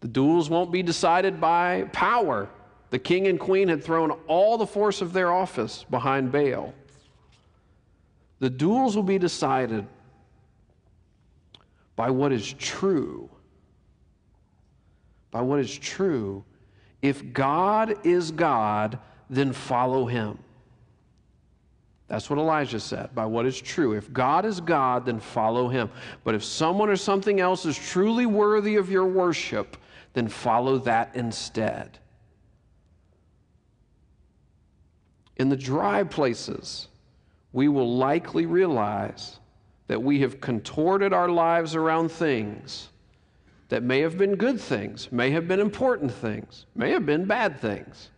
The 0.00 0.08
duels 0.08 0.48
won't 0.48 0.70
be 0.70 0.82
decided 0.82 1.40
by 1.40 1.84
power. 1.92 2.48
The 2.90 2.98
king 2.98 3.26
and 3.26 3.38
queen 3.38 3.68
had 3.68 3.82
thrown 3.82 4.12
all 4.26 4.56
the 4.56 4.66
force 4.66 5.00
of 5.00 5.12
their 5.12 5.32
office 5.32 5.84
behind 5.90 6.30
Baal. 6.30 6.72
The 8.38 8.50
duels 8.50 8.94
will 8.94 9.02
be 9.02 9.18
decided 9.18 9.86
by 11.96 12.10
what 12.10 12.32
is 12.32 12.52
true. 12.52 13.28
By 15.30 15.42
what 15.42 15.58
is 15.58 15.76
true. 15.76 16.44
If 17.02 17.32
God 17.32 18.06
is 18.06 18.30
God, 18.30 18.98
then 19.28 19.52
follow 19.52 20.06
him. 20.06 20.38
That's 22.08 22.30
what 22.30 22.38
Elijah 22.38 22.80
said, 22.80 23.14
by 23.14 23.26
what 23.26 23.44
is 23.44 23.60
true. 23.60 23.92
If 23.92 24.10
God 24.12 24.46
is 24.46 24.60
God, 24.60 25.04
then 25.04 25.20
follow 25.20 25.68
him. 25.68 25.90
But 26.24 26.34
if 26.34 26.42
someone 26.42 26.88
or 26.88 26.96
something 26.96 27.38
else 27.38 27.66
is 27.66 27.76
truly 27.76 28.24
worthy 28.24 28.76
of 28.76 28.90
your 28.90 29.04
worship, 29.04 29.76
then 30.14 30.26
follow 30.26 30.78
that 30.78 31.14
instead. 31.14 31.98
In 35.36 35.50
the 35.50 35.56
dry 35.56 36.02
places, 36.02 36.88
we 37.52 37.68
will 37.68 37.96
likely 37.96 38.46
realize 38.46 39.38
that 39.86 40.02
we 40.02 40.20
have 40.20 40.40
contorted 40.40 41.12
our 41.12 41.28
lives 41.28 41.74
around 41.74 42.10
things 42.10 42.88
that 43.68 43.82
may 43.82 44.00
have 44.00 44.16
been 44.16 44.34
good 44.34 44.58
things, 44.58 45.12
may 45.12 45.30
have 45.30 45.46
been 45.46 45.60
important 45.60 46.10
things, 46.10 46.64
may 46.74 46.90
have 46.90 47.04
been 47.04 47.26
bad 47.26 47.60
things 47.60 48.10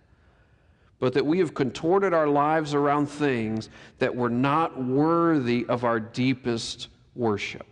but 1.01 1.15
that 1.15 1.25
we 1.27 1.39
have 1.39 1.55
contorted 1.55 2.13
our 2.13 2.29
lives 2.29 2.75
around 2.75 3.07
things 3.07 3.71
that 3.99 4.15
were 4.15 4.31
not 4.31 4.81
worthy 4.81 5.67
of 5.69 5.83
our 5.83 5.99
deepest 5.99 6.89
worship. 7.17 7.67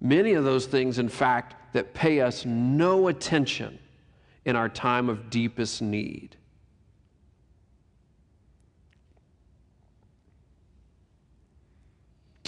Many 0.00 0.32
of 0.32 0.44
those 0.44 0.66
things, 0.66 0.98
in 0.98 1.08
fact, 1.08 1.74
that 1.74 1.94
pay 1.94 2.20
us 2.20 2.44
no 2.46 3.08
attention 3.08 3.78
in 4.44 4.56
our 4.56 4.68
time 4.68 5.08
of 5.08 5.30
deepest 5.30 5.82
need. 5.82 6.36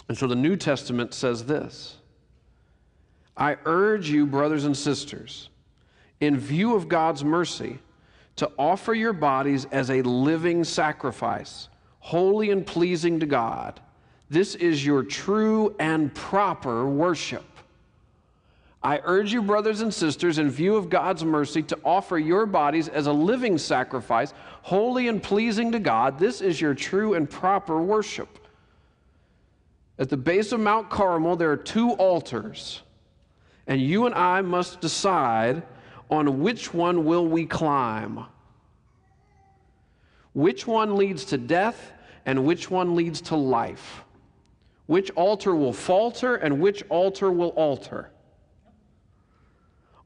And 0.08 0.18
so 0.18 0.26
the 0.26 0.34
New 0.36 0.56
Testament 0.56 1.14
says 1.14 1.44
this 1.44 1.96
I 3.36 3.56
urge 3.64 4.08
you, 4.08 4.26
brothers 4.26 4.64
and 4.64 4.76
sisters, 4.76 5.48
in 6.26 6.38
view 6.38 6.74
of 6.74 6.88
God's 6.88 7.24
mercy, 7.24 7.78
to 8.36 8.50
offer 8.58 8.94
your 8.94 9.12
bodies 9.12 9.66
as 9.70 9.90
a 9.90 10.02
living 10.02 10.64
sacrifice, 10.64 11.68
holy 12.00 12.50
and 12.50 12.66
pleasing 12.66 13.20
to 13.20 13.26
God. 13.26 13.80
This 14.30 14.54
is 14.54 14.84
your 14.84 15.02
true 15.02 15.76
and 15.78 16.12
proper 16.14 16.86
worship. 16.88 17.44
I 18.82 19.00
urge 19.04 19.32
you, 19.32 19.40
brothers 19.40 19.80
and 19.80 19.92
sisters, 19.92 20.38
in 20.38 20.50
view 20.50 20.76
of 20.76 20.90
God's 20.90 21.24
mercy, 21.24 21.62
to 21.62 21.78
offer 21.84 22.18
your 22.18 22.44
bodies 22.44 22.88
as 22.88 23.06
a 23.06 23.12
living 23.12 23.56
sacrifice, 23.56 24.34
holy 24.60 25.08
and 25.08 25.22
pleasing 25.22 25.72
to 25.72 25.78
God. 25.78 26.18
This 26.18 26.42
is 26.42 26.60
your 26.60 26.74
true 26.74 27.14
and 27.14 27.28
proper 27.28 27.80
worship. 27.80 28.28
At 29.98 30.10
the 30.10 30.16
base 30.18 30.52
of 30.52 30.60
Mount 30.60 30.90
Carmel, 30.90 31.36
there 31.36 31.50
are 31.50 31.56
two 31.56 31.92
altars, 31.92 32.82
and 33.66 33.80
you 33.80 34.04
and 34.04 34.14
I 34.14 34.42
must 34.42 34.82
decide 34.82 35.62
on 36.10 36.40
which 36.40 36.72
one 36.74 37.04
will 37.04 37.26
we 37.26 37.46
climb? 37.46 38.26
Which 40.32 40.66
one 40.66 40.96
leads 40.96 41.24
to 41.26 41.38
death 41.38 41.92
and 42.26 42.44
which 42.44 42.70
one 42.70 42.96
leads 42.96 43.20
to 43.22 43.36
life? 43.36 44.04
Which 44.86 45.10
altar 45.12 45.54
will 45.54 45.72
falter 45.72 46.36
and 46.36 46.60
which 46.60 46.82
altar 46.88 47.30
will 47.30 47.50
alter? 47.50 48.10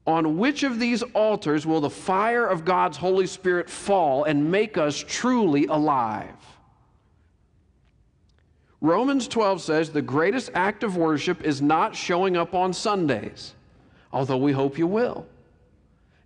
On 0.07 0.37
which 0.37 0.63
of 0.63 0.79
these 0.79 1.03
altars 1.13 1.65
will 1.65 1.81
the 1.81 1.89
fire 1.89 2.47
of 2.47 2.65
God's 2.65 2.97
Holy 2.97 3.27
Spirit 3.27 3.69
fall 3.69 4.23
and 4.23 4.49
make 4.49 4.77
us 4.77 5.03
truly 5.07 5.65
alive? 5.65 6.35
Romans 8.81 9.27
12 9.27 9.61
says 9.61 9.89
the 9.89 10.01
greatest 10.01 10.51
act 10.53 10.83
of 10.83 10.95
worship 10.95 11.43
is 11.43 11.61
not 11.61 11.95
showing 11.95 12.37
up 12.37 12.55
on 12.55 12.71
Sundays, 12.71 13.55
although 14.13 14.37
we 14.37 14.53
hope 14.53 14.77
you 14.77 14.87
will. 14.87 15.27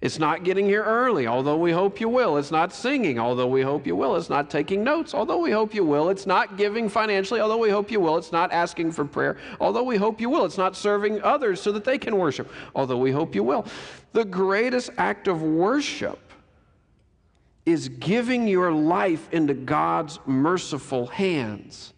It's 0.04 0.20
not 0.20 0.44
getting 0.44 0.66
here 0.66 0.84
early, 0.84 1.28
although 1.28 1.56
we 1.56 1.72
hope 1.72 2.02
you 2.02 2.10
will. 2.10 2.36
It's 2.38 2.52
not 2.52 2.74
singing, 2.74 3.18
although 3.20 3.48
we 3.48 3.62
hope 3.62 3.88
you 3.88 3.96
will. 3.96 4.18
It's 4.18 4.30
not 4.30 4.50
taking 4.50 4.84
notes, 4.84 5.14
although 5.14 5.38
we 5.38 5.52
hope 5.52 5.74
you 5.74 5.86
will. 5.86 6.10
It's 6.10 6.26
not 6.26 6.58
giving 6.58 6.90
financially, 6.90 7.40
although 7.40 7.58
we 7.58 7.70
hope 7.70 7.90
you 7.90 8.02
will. 8.02 8.18
It's 8.18 8.34
not 8.34 8.52
asking 8.52 8.92
for 8.92 9.06
prayer, 9.06 9.38
although 9.62 9.84
we 9.84 9.96
hope 9.96 10.20
you 10.20 10.30
will. 10.30 10.44
It's 10.44 10.58
not 10.58 10.76
serving 10.76 11.22
others 11.22 11.62
so 11.62 11.72
that 11.72 11.86
they 11.86 11.98
can 11.98 12.18
worship, 12.18 12.52
although 12.76 12.98
we 12.98 13.12
hope 13.12 13.34
you 13.34 13.44
will. 13.44 13.66
The 14.12 14.26
greatest 14.26 14.90
act 14.98 15.30
of 15.30 15.42
worship 15.42 16.20
is 17.66 17.88
giving 17.88 18.46
your 18.46 18.74
life 18.74 19.30
into 19.32 19.54
God's 19.54 20.20
merciful 20.26 21.08
hands 21.08 21.93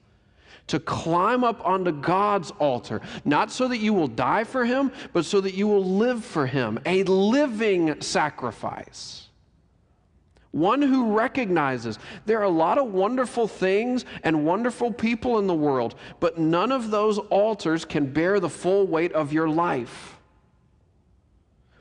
to 0.67 0.79
climb 0.79 1.43
up 1.43 1.63
onto 1.65 1.91
God's 1.91 2.51
altar, 2.51 3.01
not 3.23 3.51
so 3.51 3.67
that 3.67 3.77
you 3.77 3.93
will 3.93 4.07
die 4.07 4.43
for 4.43 4.65
Him, 4.65 4.91
but 5.13 5.25
so 5.25 5.41
that 5.41 5.53
you 5.53 5.67
will 5.67 5.83
live 5.83 6.23
for 6.23 6.47
Him, 6.47 6.79
a 6.85 7.03
living 7.03 8.01
sacrifice. 8.01 9.27
One 10.51 10.81
who 10.81 11.11
recognizes 11.11 11.99
there 12.25 12.39
are 12.39 12.43
a 12.43 12.49
lot 12.49 12.77
of 12.77 12.93
wonderful 12.93 13.45
things 13.45 14.05
and 14.23 14.45
wonderful 14.45 14.91
people 14.91 15.37
in 15.37 15.47
the 15.47 15.53
world, 15.53 15.95
but 16.21 16.37
none 16.37 16.71
of 16.71 16.91
those 16.91 17.17
altars 17.17 17.83
can 17.83 18.05
bear 18.05 18.39
the 18.39 18.49
full 18.49 18.87
weight 18.87 19.11
of 19.11 19.33
your 19.33 19.49
life. 19.49 20.17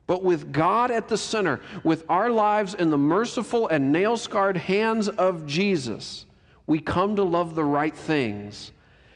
But 0.06 0.24
with 0.24 0.52
God 0.52 0.90
at 0.90 1.08
the 1.08 1.16
center, 1.16 1.60
with 1.84 2.04
our 2.08 2.30
lives 2.30 2.74
in 2.74 2.90
the 2.90 2.98
merciful 2.98 3.68
and 3.68 3.92
nail 3.92 4.16
scarred 4.16 4.56
hands 4.56 5.08
of 5.08 5.46
Jesus, 5.46 6.26
we 6.66 6.81
come 6.81 7.16
to 7.16 7.22
love 7.22 7.55
the 7.55 7.64
right 7.64 7.94
things 7.94 8.72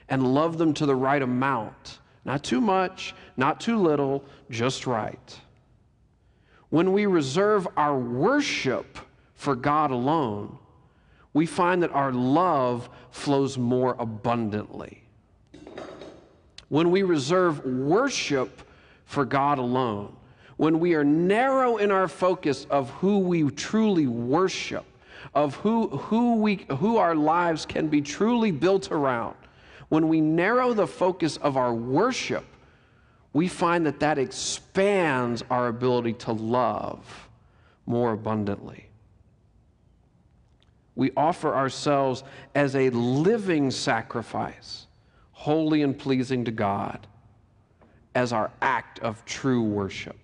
and 0.09 0.35
love 0.35 0.59
them 0.59 0.75
to 0.75 0.87
the 0.87 0.95
right 0.95 1.23
amount. 1.23 1.99
Not 2.25 2.43
too 2.45 2.61
much, 2.61 3.15
not 3.37 3.61
too 3.61 3.79
little, 3.79 4.25
just 4.51 4.87
right. 4.87 5.41
when 6.71 6.93
we 6.93 7.07
reserve 7.07 7.67
our 7.77 7.99
worship 7.99 8.99
for 9.35 9.55
God 9.55 9.91
alone, 9.91 10.59
we 11.33 11.47
find 11.47 11.83
that 11.83 11.93
our 11.93 12.13
love 12.13 12.89
flows 13.11 13.57
more 13.57 13.97
abundantly. 13.99 15.03
When 16.69 16.91
we 16.91 17.03
reserve 17.03 17.65
worship 17.65 18.63
for 19.05 19.25
God 19.25 19.59
alone, 19.59 20.15
when 20.57 20.81
we 20.81 20.95
are 20.95 21.05
narrow 21.05 21.77
in 21.77 21.91
our 21.91 22.09
focus 22.09 22.67
of 22.69 22.91
who 22.91 23.21
we 23.21 23.49
truly 23.51 24.07
worship, 24.07 24.85
of 25.35 25.57
who, 25.57 25.89
who, 25.89 26.37
we, 26.37 26.67
who 26.79 26.97
our 26.97 27.15
lives 27.15 27.67
can 27.67 27.89
be 27.89 28.01
truly 28.01 28.51
built 28.51 28.91
around, 28.91 29.37
when 29.89 30.09
we 30.09 30.21
narrow 30.21 30.73
the 30.73 30.87
focus 30.87 31.37
of 31.39 31.57
our 31.57 31.73
worship, 31.73 32.45
we 33.33 33.49
find 33.49 33.87
that 33.87 34.01
that 34.01 34.19
expands 34.19 35.43
our 35.51 35.69
ability 35.69 36.15
to 36.15 36.33
love 36.33 37.29
more 37.87 38.13
abundantly. 38.13 38.87
We 40.95 41.13
offer 41.17 41.55
ourselves 41.55 42.25
as 42.55 42.75
a 42.75 42.91
living 42.91 43.71
sacrifice, 43.71 44.87
holy 45.33 45.83
and 45.83 45.97
pleasing 45.97 46.45
to 46.47 46.51
God, 46.51 47.07
as 48.15 48.33
our 48.33 48.51
act 48.61 48.99
of 48.99 49.25
true 49.25 49.63
worship. 49.63 50.19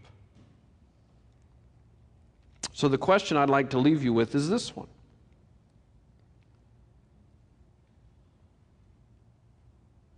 So, 2.73 2.89
the 2.89 2.99
question 2.99 3.37
I'd 3.37 3.49
like 3.49 3.71
to 3.71 3.79
leave 3.79 4.03
you 4.03 4.13
with 4.13 4.35
is 4.35 4.49
this 4.49 4.75
one 4.75 4.89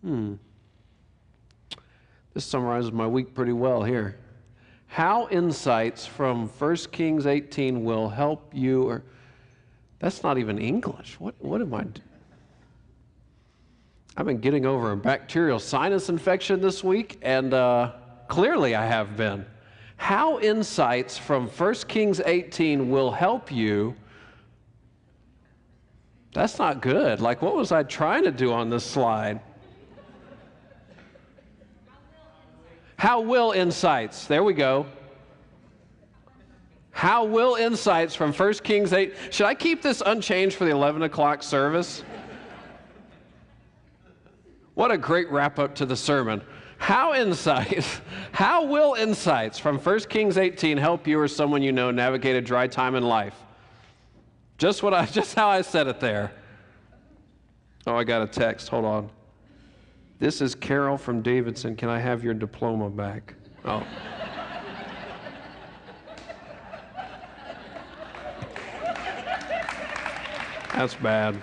Hmm. 0.07 0.35
This 2.33 2.45
summarizes 2.45 2.93
my 2.93 3.09
week 3.09 3.35
pretty 3.35 3.53
well 3.53 3.83
here. 3.83 4.17
How 4.87 5.27
insights 5.31 6.07
from 6.07 6.47
1 6.47 6.77
Kings 6.93 7.27
18 7.27 7.83
will 7.83 8.09
help 8.09 8.53
you, 8.55 8.85
or 8.85 9.03
that's 9.99 10.23
not 10.23 10.39
even 10.39 10.59
English. 10.59 11.19
What, 11.19 11.35
what 11.41 11.61
am 11.61 11.75
I 11.75 11.83
doing? 11.83 12.03
I've 14.17 14.27
been 14.27 14.39
getting 14.39 14.65
over 14.65 14.93
a 14.93 14.97
bacterial 14.97 15.59
sinus 15.59 16.09
infection 16.09 16.61
this 16.61 16.85
week, 16.85 17.19
and 17.23 17.53
uh, 17.53 17.91
clearly 18.29 18.77
I 18.77 18.87
have 18.87 19.17
been. 19.17 19.45
How 19.97 20.39
insights 20.39 21.19
from 21.19 21.49
1 21.49 21.75
Kings 21.89 22.21
18 22.25 22.91
will 22.91 23.11
help 23.11 23.51
you. 23.51 23.97
That's 26.33 26.61
not 26.61 26.81
good. 26.81 27.21
Like, 27.21 27.43
what 27.43 27.57
was 27.57 27.73
I 27.73 27.83
trying 27.83 28.23
to 28.23 28.31
do 28.31 28.53
on 28.53 28.71
this 28.71 28.85
slide? 28.85 29.41
How 32.97 33.21
will 33.21 33.53
insights? 33.53 34.27
There 34.27 34.43
we 34.43 34.55
go. 34.55 34.87
How 36.91 37.25
will 37.25 37.57
insights 37.57 38.15
from 38.15 38.33
1 38.33 38.55
Kings 38.55 38.93
8? 38.93 39.15
Should 39.31 39.47
I 39.47 39.55
keep 39.55 39.83
this 39.83 40.03
unchanged 40.05 40.57
for 40.57 40.65
the 40.65 40.71
11 40.71 41.03
o'clock 41.03 41.43
service? 41.43 42.03
What 44.73 44.91
a 44.91 44.97
great 44.97 45.31
wrap 45.31 45.59
up 45.59 45.75
to 45.77 45.87
the 45.87 45.97
sermon. 45.97 46.43
How 46.79 47.15
insights, 47.15 48.01
how 48.33 48.65
will 48.65 48.95
insights 48.95 49.59
from 49.59 49.79
1 49.79 50.01
Kings 50.01 50.39
18 50.39 50.79
help 50.79 51.07
you 51.07 51.21
or 51.21 51.29
someone 51.29 51.63
you 51.63 51.73
know 51.73 51.91
navigate 51.91 52.37
a 52.37 52.41
dry 52.41 52.67
time 52.67 52.95
in 52.95 53.03
life? 53.03 53.35
Just 54.57 54.83
what 54.83 54.95
I 54.95 55.05
just 55.21 55.35
how 55.35 55.49
I 55.49 55.61
said 55.61 55.87
it 55.89 56.01
there. 56.01 56.33
Oh, 57.87 57.97
I 57.97 58.05
got 58.05 58.23
a 58.23 58.27
text. 58.27 58.69
Hold 58.69 58.85
on. 58.85 59.11
This 60.19 60.41
is 60.41 60.55
Carol 60.55 60.97
from 60.97 61.21
Davidson. 61.21 61.77
Can 61.77 61.91
I 61.91 61.99
have 61.99 62.25
your 62.25 62.33
diploma 62.33 62.89
back? 62.89 63.35
Oh. 63.67 63.87
That's 70.75 70.95
bad. 70.95 71.43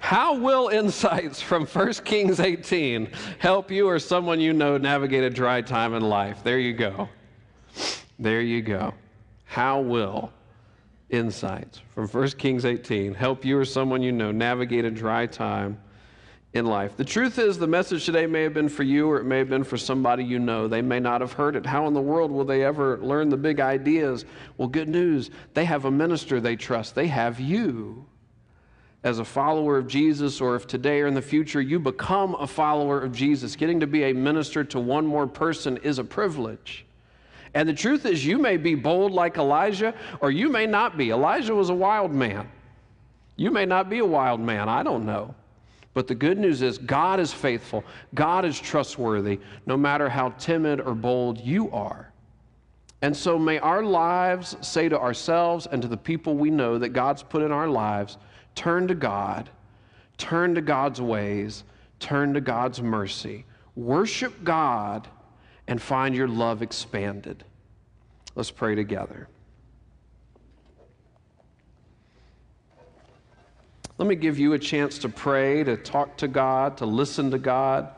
How 0.00 0.34
will 0.34 0.68
insights 0.68 1.40
from 1.40 1.66
1 1.66 1.92
Kings 2.04 2.40
18 2.40 3.10
help 3.38 3.70
you 3.70 3.86
or 3.86 3.98
someone 3.98 4.40
you 4.40 4.52
know 4.52 4.78
navigate 4.78 5.24
a 5.24 5.30
dry 5.30 5.60
time 5.62 5.94
in 5.94 6.02
life? 6.02 6.42
There 6.42 6.58
you 6.58 6.72
go. 6.74 7.08
There 8.18 8.40
you 8.40 8.60
go. 8.62 8.94
How 9.44 9.80
will 9.80 10.32
insights 11.10 11.80
from 11.94 12.08
1 12.08 12.28
Kings 12.32 12.66
18 12.66 13.14
help 13.14 13.44
you 13.44 13.58
or 13.58 13.64
someone 13.64 14.02
you 14.02 14.12
know 14.12 14.32
navigate 14.32 14.84
a 14.84 14.90
dry 14.90 15.26
time 15.26 15.78
in 16.54 16.64
life. 16.64 16.96
The 16.96 17.04
truth 17.04 17.38
is, 17.38 17.58
the 17.58 17.66
message 17.66 18.06
today 18.06 18.26
may 18.26 18.42
have 18.42 18.54
been 18.54 18.68
for 18.68 18.82
you 18.82 19.08
or 19.10 19.18
it 19.18 19.24
may 19.24 19.38
have 19.38 19.50
been 19.50 19.64
for 19.64 19.76
somebody 19.76 20.24
you 20.24 20.38
know. 20.38 20.66
They 20.66 20.80
may 20.80 20.98
not 20.98 21.20
have 21.20 21.32
heard 21.32 21.56
it. 21.56 21.66
How 21.66 21.86
in 21.86 21.94
the 21.94 22.00
world 22.00 22.30
will 22.30 22.44
they 22.44 22.64
ever 22.64 22.98
learn 22.98 23.28
the 23.28 23.36
big 23.36 23.60
ideas? 23.60 24.24
Well, 24.56 24.68
good 24.68 24.88
news. 24.88 25.30
They 25.54 25.66
have 25.66 25.84
a 25.84 25.90
minister 25.90 26.40
they 26.40 26.56
trust, 26.56 26.94
they 26.94 27.08
have 27.08 27.38
you. 27.38 28.06
As 29.04 29.20
a 29.20 29.24
follower 29.24 29.78
of 29.78 29.86
Jesus, 29.86 30.40
or 30.40 30.56
if 30.56 30.66
today 30.66 31.00
or 31.00 31.06
in 31.06 31.14
the 31.14 31.22
future 31.22 31.60
you 31.60 31.78
become 31.78 32.34
a 32.34 32.46
follower 32.46 33.00
of 33.00 33.12
Jesus, 33.12 33.54
getting 33.54 33.78
to 33.80 33.86
be 33.86 34.04
a 34.04 34.12
minister 34.12 34.64
to 34.64 34.80
one 34.80 35.06
more 35.06 35.26
person 35.26 35.76
is 35.78 36.00
a 36.00 36.04
privilege. 36.04 36.84
And 37.54 37.68
the 37.68 37.74
truth 37.74 38.04
is, 38.06 38.26
you 38.26 38.38
may 38.38 38.56
be 38.56 38.74
bold 38.74 39.12
like 39.12 39.38
Elijah, 39.38 39.94
or 40.20 40.30
you 40.30 40.48
may 40.48 40.66
not 40.66 40.98
be. 40.98 41.10
Elijah 41.10 41.54
was 41.54 41.70
a 41.70 41.74
wild 41.74 42.12
man. 42.12 42.50
You 43.36 43.52
may 43.52 43.66
not 43.66 43.88
be 43.88 44.00
a 44.00 44.04
wild 44.04 44.40
man. 44.40 44.68
I 44.68 44.82
don't 44.82 45.06
know. 45.06 45.34
But 45.98 46.06
the 46.06 46.14
good 46.14 46.38
news 46.38 46.62
is, 46.62 46.78
God 46.78 47.18
is 47.18 47.32
faithful, 47.32 47.82
God 48.14 48.44
is 48.44 48.60
trustworthy, 48.60 49.40
no 49.66 49.76
matter 49.76 50.08
how 50.08 50.28
timid 50.38 50.80
or 50.80 50.94
bold 50.94 51.40
you 51.40 51.72
are. 51.72 52.12
And 53.02 53.16
so 53.16 53.36
may 53.36 53.58
our 53.58 53.82
lives 53.82 54.56
say 54.60 54.88
to 54.88 55.00
ourselves 55.00 55.66
and 55.66 55.82
to 55.82 55.88
the 55.88 55.96
people 55.96 56.36
we 56.36 56.50
know 56.50 56.78
that 56.78 56.90
God's 56.90 57.24
put 57.24 57.42
in 57.42 57.50
our 57.50 57.66
lives 57.66 58.16
turn 58.54 58.86
to 58.86 58.94
God, 58.94 59.50
turn 60.18 60.54
to 60.54 60.60
God's 60.60 61.00
ways, 61.00 61.64
turn 61.98 62.32
to 62.34 62.40
God's 62.40 62.80
mercy, 62.80 63.44
worship 63.74 64.44
God, 64.44 65.08
and 65.66 65.82
find 65.82 66.14
your 66.14 66.28
love 66.28 66.62
expanded. 66.62 67.42
Let's 68.36 68.52
pray 68.52 68.76
together. 68.76 69.26
Let 73.98 74.06
me 74.06 74.14
give 74.14 74.38
you 74.38 74.52
a 74.52 74.58
chance 74.58 74.98
to 75.00 75.08
pray, 75.08 75.64
to 75.64 75.76
talk 75.76 76.16
to 76.18 76.28
God, 76.28 76.76
to 76.78 76.86
listen 76.86 77.32
to 77.32 77.38
God 77.38 77.90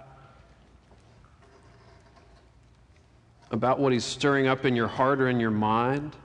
about 3.51 3.79
what 3.79 3.93
He's 3.93 4.05
stirring 4.05 4.47
up 4.47 4.65
in 4.65 4.75
your 4.75 4.89
heart 4.89 5.21
or 5.21 5.29
in 5.29 5.39
your 5.39 5.51
mind. 5.51 6.17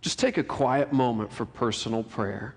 Just 0.00 0.18
take 0.18 0.38
a 0.38 0.44
quiet 0.44 0.92
moment 0.94 1.30
for 1.30 1.44
personal 1.44 2.02
prayer. 2.02 2.54